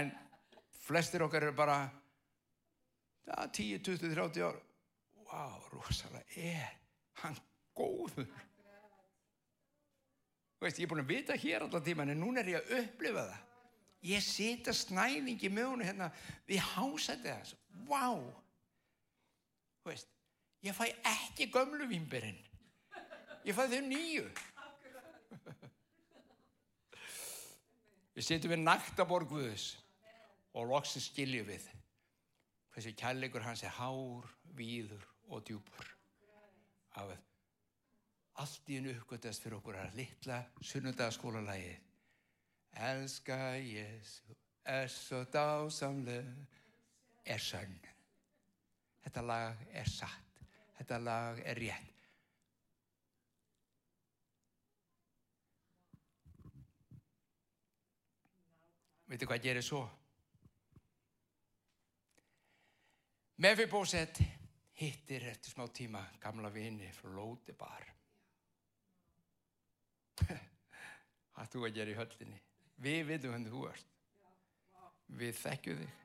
En 0.00 0.12
flestir 0.90 1.24
okkar 1.24 1.46
eru 1.48 1.56
bara 1.56 1.78
ja, 3.26 3.46
10, 3.46 3.80
20, 3.86 4.14
30 4.14 4.46
ár. 4.46 4.60
Wow, 5.30 5.58
rosalega 5.72 6.24
er 6.36 6.72
hann 7.22 7.36
góður? 7.78 8.26
Veist, 10.60 10.76
ég 10.76 10.84
er 10.84 10.90
búin 10.90 11.04
að 11.04 11.12
vita 11.14 11.36
hér 11.40 11.64
alltaf 11.64 11.84
tíman 11.86 12.10
en 12.12 12.20
núna 12.20 12.42
er 12.42 12.52
ég 12.52 12.60
að 12.60 12.82
upplifa 12.82 13.24
það. 13.30 13.46
Ég 14.10 14.24
sita 14.24 14.72
snæðingi 14.74 15.50
með 15.52 15.68
hún 15.68 15.84
hérna 15.84 16.08
við 16.48 16.62
hásætti 16.72 17.28
þess 17.28 17.56
wow 17.88 18.22
veist, 19.84 20.08
Ég 20.60 20.76
fæ 20.76 20.90
ekki 21.08 21.48
gömlu 21.48 21.86
vínberinn. 21.88 22.36
Ég 23.48 23.56
fæ 23.56 23.64
þau 23.64 23.80
nýju. 23.86 24.26
Við 28.16 28.26
setjum 28.26 28.52
við 28.52 28.60
naktaborg 28.66 29.30
Guðus 29.30 29.70
og 30.54 30.70
loksins 30.70 31.10
skiljum 31.10 31.46
við 31.48 31.68
hversu 32.70 32.92
kærleikur 32.96 33.42
hans 33.42 33.62
er 33.66 33.74
hár, 33.74 34.28
víður 34.56 35.02
og 35.28 35.42
djúpur. 35.46 35.88
Af 36.98 37.16
allt 38.40 38.70
í 38.70 38.78
hennu 38.78 38.94
uppgötast 38.94 39.42
fyrir 39.42 39.58
okkur 39.58 39.78
að 39.82 39.96
litla 39.98 40.40
sunnundagaskólalagi. 40.64 41.74
Elska 42.88 43.36
Jésu, 43.58 44.36
er 44.64 44.88
svo 44.88 45.24
dásamlega, 45.32 46.46
er 47.24 47.42
sönn. 47.42 47.78
Þetta 49.04 49.22
lag 49.26 49.64
er 49.72 49.88
satt. 49.90 50.42
Þetta 50.78 50.98
lag 51.02 51.40
er 51.44 51.58
rétt. 51.60 51.96
Veitu 59.10 59.26
hvað 59.26 59.42
gerir 59.42 59.66
svo? 59.66 59.82
Mefibósett 63.40 64.18
hittir 64.76 65.24
eftir 65.24 65.54
smá 65.54 65.64
tíma 65.72 66.02
gamla 66.20 66.50
vini 66.52 66.90
frá 66.92 67.08
Lótibar. 67.08 67.86
Hvað 71.32 71.48
þú 71.54 71.62
að 71.64 71.78
gera 71.78 71.94
í 71.94 71.96
höllinni? 71.96 72.40
Við 72.84 73.00
veitum 73.08 73.32
hvernig 73.32 73.54
þú 73.54 73.62
ert. 73.70 73.94
Við 75.22 75.32
þekkjum 75.40 75.80
þig. 75.80 75.96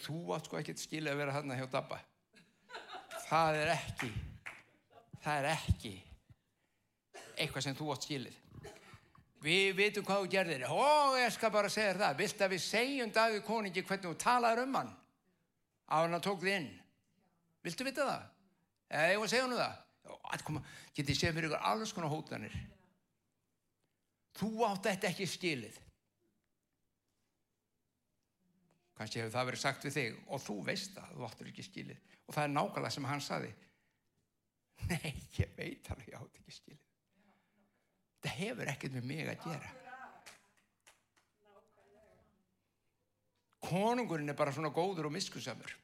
Þú 0.00 0.16
átt 0.38 0.48
sko 0.48 0.60
ekki 0.62 0.78
skilja 0.80 1.12
að 1.12 1.20
vera 1.20 1.36
hann 1.36 1.52
hjá 1.58 1.68
Dabba. 1.76 2.00
Það 3.26 3.60
er 3.60 3.74
ekki, 3.74 4.10
það 5.20 5.42
er 5.42 5.50
ekki 5.52 5.92
eitthvað 7.36 7.68
sem 7.68 7.76
þú 7.76 7.92
átt 7.92 8.08
skilið. 8.08 8.40
Við 9.42 9.72
veitum 9.74 10.04
hvað 10.06 10.22
þú 10.22 10.30
gerðir. 10.30 10.64
Ó, 10.70 11.18
ég 11.18 11.32
skal 11.34 11.50
bara 11.50 11.70
segja 11.72 11.96
það. 11.98 12.18
Vilt 12.20 12.44
að 12.44 12.52
við 12.54 12.60
segjum 12.62 13.14
Davíð 13.14 13.40
koningi 13.46 13.82
hvernig 13.82 14.12
þú 14.12 14.18
talaður 14.22 14.66
um 14.66 14.76
hann 14.78 14.92
á 15.92 15.96
hann 16.00 16.16
að 16.16 16.26
tók 16.28 16.42
þið 16.44 16.54
inn. 16.56 16.68
Viltu 17.62 17.86
vita 17.86 18.06
það? 18.08 18.28
Eða 18.92 19.08
ég 19.10 19.18
var 19.20 19.28
að 19.28 19.32
segja 19.32 19.46
hann 19.46 19.56
það. 19.58 19.80
Koma, 20.46 20.62
getið 20.96 21.18
séð 21.18 21.34
fyrir 21.36 21.50
ykkur 21.50 21.66
alls 21.72 21.94
konar 21.94 22.12
hótanir. 22.12 22.54
Þú 24.38 24.50
átt 24.68 24.88
þetta 24.88 25.10
ekki 25.10 25.28
skilið. 25.28 25.80
Kanski 28.96 29.20
hefur 29.20 29.34
það 29.34 29.50
verið 29.50 29.62
sagt 29.62 29.84
við 29.86 29.98
þig 29.98 30.16
og 30.28 30.42
þú 30.46 30.56
veist 30.68 30.96
það, 30.96 31.12
þú 31.16 31.26
áttur 31.28 31.50
ekki 31.50 31.66
skilið. 31.66 32.08
Og 32.28 32.36
það 32.36 32.44
er 32.46 32.54
nákvæmlega 32.54 32.94
sem 32.96 33.10
hann 33.10 33.24
saði. 33.24 33.52
Nei, 34.88 35.12
ég 35.38 35.54
veit 35.58 35.92
alveg, 35.92 36.08
ég 36.08 36.18
átt 36.18 36.40
ekki 36.40 36.56
skilið. 36.56 36.91
Það 38.22 38.36
hefur 38.38 38.70
ekkert 38.70 38.96
með 38.96 39.06
mig 39.10 39.30
að 39.30 39.46
gera. 39.46 39.70
Konungurinn 43.62 44.30
er 44.30 44.38
bara 44.38 44.52
svona 44.54 44.72
góður 44.74 45.08
og 45.08 45.14
miskusamur. 45.14 45.74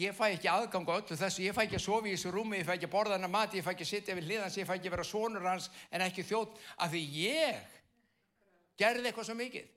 Ég 0.00 0.14
fæ 0.16 0.30
ekki 0.30 0.48
aðgang 0.48 0.88
á 0.88 0.96
öllu 0.96 1.16
þessu, 1.18 1.42
ég 1.44 1.52
fæ 1.56 1.66
ekki 1.66 1.76
að 1.76 1.84
sofa 1.84 2.08
í 2.08 2.14
þessu 2.14 2.30
rúmi, 2.32 2.56
ég 2.60 2.64
fæ 2.64 2.72
ekki 2.78 2.88
að 2.88 2.94
borða 2.94 3.18
hann 3.18 3.26
að 3.26 3.34
mati, 3.34 3.58
ég 3.60 3.66
fæ 3.66 3.74
ekki 3.74 3.84
að 3.84 3.90
sitja 3.90 4.16
við 4.16 4.30
hliðans, 4.30 4.56
ég 4.56 4.68
fæ 4.68 4.72
ekki 4.78 4.88
að 4.88 4.94
vera 4.94 5.04
sonur 5.04 5.48
hans 5.50 5.68
en 5.90 6.04
ekki 6.06 6.24
þjótt 6.24 6.56
af 6.80 6.94
því 6.94 7.02
ég 7.20 7.76
gerði 8.80 9.10
eitthvað 9.10 9.28
svo 9.28 9.36
mikið. 9.36 9.68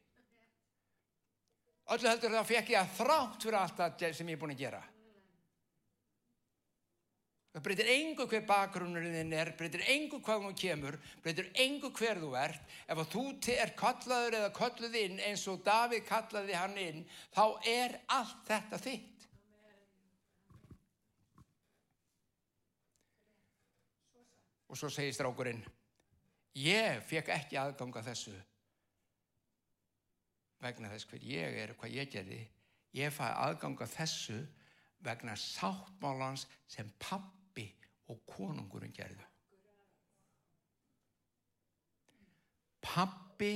Öllu 1.91 2.07
heldur 2.07 2.37
þá 2.37 2.51
fekk 2.53 2.71
ég 2.71 2.79
að 2.79 2.95
þrátt 3.01 3.43
fyrir 3.43 3.59
allt 3.59 3.81
það 3.81 4.05
sem 4.15 4.31
ég 4.31 4.37
er 4.37 4.43
búin 4.45 4.55
að 4.55 4.63
gera. 4.63 4.83
Það 7.53 7.61
breytir 7.67 7.89
engu 7.93 8.25
hver 8.25 8.45
bakgrunnurinn 8.49 9.33
er, 9.37 9.51
breytir 9.53 9.83
engu 9.93 10.17
hvað 10.25 10.47
þú 10.47 10.53
kemur, 10.57 10.95
breytir 11.21 11.51
engu 11.61 11.91
hver 11.93 12.17
þú 12.17 12.31
ert. 12.39 12.63
Ef 12.89 13.01
þú 13.13 13.25
er 13.53 13.73
kallaður 13.77 14.37
eða 14.39 14.53
kalluð 14.57 14.95
inn 14.97 15.19
eins 15.21 15.43
og 15.51 15.61
Davíð 15.65 16.01
kallaði 16.07 16.55
hann 16.57 16.79
inn, 16.81 17.03
þá 17.29 17.43
er 17.69 17.93
allt 18.15 18.39
þetta 18.47 18.79
þitt. 18.81 19.27
Og 24.73 24.81
svo 24.81 24.89
segir 24.89 25.13
strákurinn, 25.13 25.61
ég 26.57 27.05
fekk 27.05 27.29
ekki 27.35 27.61
aðganga 27.61 28.01
þessu 28.07 28.33
vegna 30.63 30.89
þess 30.89 31.05
hver 31.11 31.29
ég 31.29 31.61
er 31.61 31.75
og 31.75 31.83
hvað 31.83 31.95
ég 31.99 32.11
gerði. 32.17 32.41
Ég 32.97 33.13
fæ 33.13 33.27
aðganga 33.29 33.85
þessu 33.93 34.41
vegna 35.05 35.37
sáttmálans 35.37 36.47
sem 36.65 36.89
pappi 36.97 37.42
og 38.11 38.19
konungurinn 38.27 38.93
gerðu. 38.95 39.25
Pappi, 42.83 43.55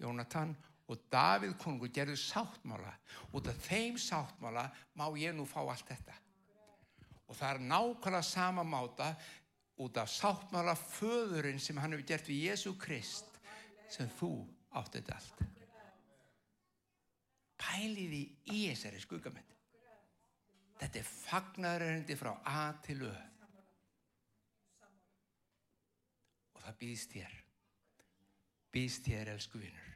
Jónatan 0.00 0.56
og 0.90 1.06
Davíð 1.12 1.54
konungur 1.60 1.92
gerðu 1.94 2.16
sáttmála. 2.18 2.92
Út 3.32 3.48
af 3.48 3.62
þeim 3.68 3.96
sáttmála 4.00 4.66
má 4.98 5.06
ég 5.18 5.32
nú 5.36 5.46
fá 5.48 5.62
allt 5.62 5.86
þetta. 5.88 6.16
Og 7.28 7.36
það 7.38 7.54
er 7.54 7.64
nákvæmlega 7.70 8.22
sama 8.22 8.64
máta 8.64 9.14
út 9.80 9.96
af 9.96 10.10
sáttmála 10.10 10.74
föðurinn 10.76 11.62
sem 11.62 11.78
hann 11.78 11.94
hefur 11.94 12.06
gert 12.12 12.28
við 12.28 12.50
Jésu 12.50 12.74
Krist 12.78 13.40
sem 13.90 14.10
þú 14.18 14.30
átt 14.74 14.98
þetta 14.98 15.16
allt. 15.16 15.44
Pæliði 17.64 18.24
í 18.52 18.66
þessari 18.68 19.00
skuggamönd. 19.00 19.54
Þetta 20.78 21.00
er 21.00 21.06
fagnaröndi 21.08 22.16
frá 22.18 22.34
A 22.44 22.74
til 22.84 23.06
Ö. 23.06 23.14
Og 26.53 26.53
það 26.64 26.78
býðst 26.80 27.16
þér. 27.16 27.34
Býðst 28.74 29.08
þér, 29.08 29.32
elsku 29.34 29.60
vinnur. 29.60 29.90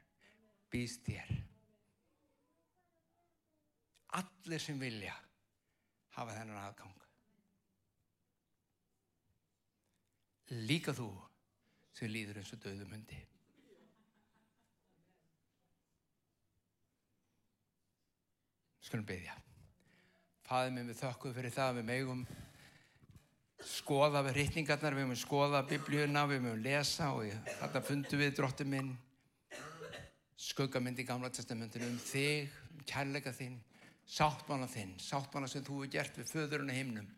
Býðst 0.71 1.03
þér. 1.07 1.33
Allir 4.19 4.63
sem 4.63 4.79
vilja 4.81 5.15
hafa 6.15 6.35
þennan 6.37 6.61
aðgang. 6.63 6.95
Líka 10.69 10.95
þú 10.97 11.09
sem 11.93 12.09
líður 12.09 12.39
eins 12.41 12.53
og 12.55 12.61
döðum 12.63 12.95
hundi. 12.95 13.19
Skulum 18.89 19.05
byggja. 19.05 19.35
Fæðið 20.49 20.71
mér 20.73 20.87
við 20.89 21.01
þökkuð 21.03 21.35
fyrir 21.35 21.53
það 21.53 21.75
við 21.77 21.85
megum 21.91 22.23
skoða 23.65 24.21
við 24.27 24.39
rittningarnar, 24.39 24.95
við 24.95 25.07
mögum 25.09 25.19
skoða 25.19 25.63
biblíuna, 25.67 26.25
við 26.29 26.43
mögum 26.45 26.63
lesa 26.63 27.11
og 27.15 27.27
þetta 27.47 27.81
fundu 27.83 28.19
við 28.19 28.35
dróttu 28.37 28.67
minn. 28.67 28.93
Skuggamynd 30.39 30.99
í 31.01 31.05
gamla 31.07 31.31
testamentinu 31.35 31.89
um 31.89 31.97
þig, 31.99 32.53
um 32.71 32.85
kærleika 32.87 33.33
þinn 33.35 33.59
sáttmála 34.09 34.65
þinn, 34.71 34.95
sáttmála 34.97 35.49
sem 35.51 35.63
þú 35.65 35.83
hefur 35.83 35.91
gert 35.93 36.15
við 36.17 36.31
föðurinn 36.31 36.71
og 36.71 36.79
himnum 36.79 37.09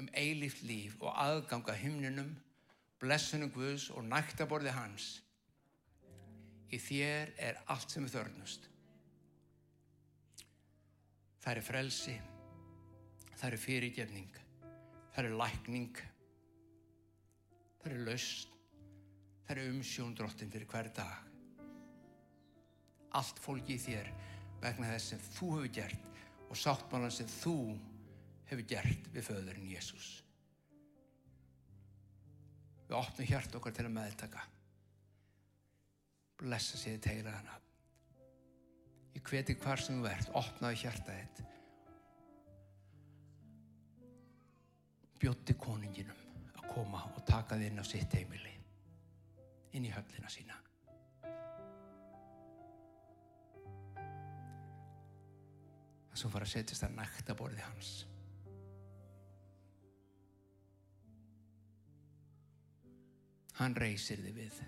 um 0.00 0.10
eilíft 0.16 0.62
líf 0.62 1.00
og 1.00 1.16
aðganga 1.18 1.74
himninum 1.76 2.30
blessunum 3.00 3.50
Guðs 3.52 3.88
og 3.90 4.04
næktaborði 4.06 4.74
hans. 4.76 5.08
Í 6.70 6.78
þér 6.78 7.32
er 7.40 7.64
allt 7.72 7.90
sem 7.90 8.04
við 8.06 8.20
þörnust 8.20 8.70
það 11.40 11.56
er 11.56 11.64
frelsi 11.64 12.16
það 13.32 13.46
er 13.48 13.60
fyrirgefning 13.64 14.40
það 15.14 15.24
er 15.24 15.36
lækning. 15.42 16.00
Það 17.80 17.92
er 17.92 18.06
laust 18.08 18.56
það 19.46 19.58
er 19.58 19.72
umsjón 19.72 20.14
drottin 20.14 20.50
fyrir 20.52 20.70
hver 20.70 20.92
dag. 20.94 21.28
Allt 23.18 23.42
fólki 23.42 23.74
í 23.74 23.82
þér 23.82 24.10
vegna 24.62 24.92
þess 24.92 25.12
sem 25.14 25.22
þú 25.34 25.52
hefur 25.56 25.76
gert 25.80 26.08
og 26.46 26.58
sáttmálan 26.58 27.14
sem 27.14 27.30
þú 27.40 27.56
hefur 28.50 28.66
gert 28.70 29.08
við 29.14 29.26
föðurinn 29.26 29.72
Jésús 29.72 30.10
við 32.90 32.98
opnum 32.98 33.28
hjart 33.28 33.54
okkar 33.54 33.74
til 33.74 33.86
að 33.86 33.94
meðtaka. 33.94 34.40
Blessa 36.40 36.78
sér 36.80 36.98
teila 37.02 37.36
hana. 37.36 37.58
Ég 39.14 39.22
hveti 39.26 39.54
hvar 39.62 39.82
sem 39.82 40.00
þú 40.00 40.08
ert. 40.10 40.32
Opnaðu 40.34 40.80
hjarta 40.82 41.14
þitt 41.14 41.42
bjótti 45.20 45.54
koninginum 45.60 46.20
að 46.56 46.68
koma 46.72 47.02
og 47.14 47.24
taka 47.28 47.58
þið 47.58 47.70
inn 47.70 47.82
á 47.82 47.84
sitt 47.84 48.14
heimili 48.16 48.54
inn 49.76 49.86
í 49.86 49.92
höllina 49.92 50.30
sína. 50.32 50.56
Það 56.10 56.22
sem 56.22 56.32
fara 56.32 56.48
að 56.48 56.54
setjast 56.54 56.86
að 56.86 56.96
nækta 56.96 57.36
borði 57.38 57.62
hans. 57.64 57.90
Hann 63.60 63.76
reysir 63.76 64.22
þið 64.24 64.38
við. 64.40 64.62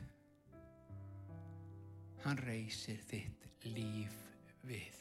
Hann 2.27 2.43
reysir 2.45 3.01
þitt 3.09 3.49
líf 3.73 4.19
við 4.69 5.01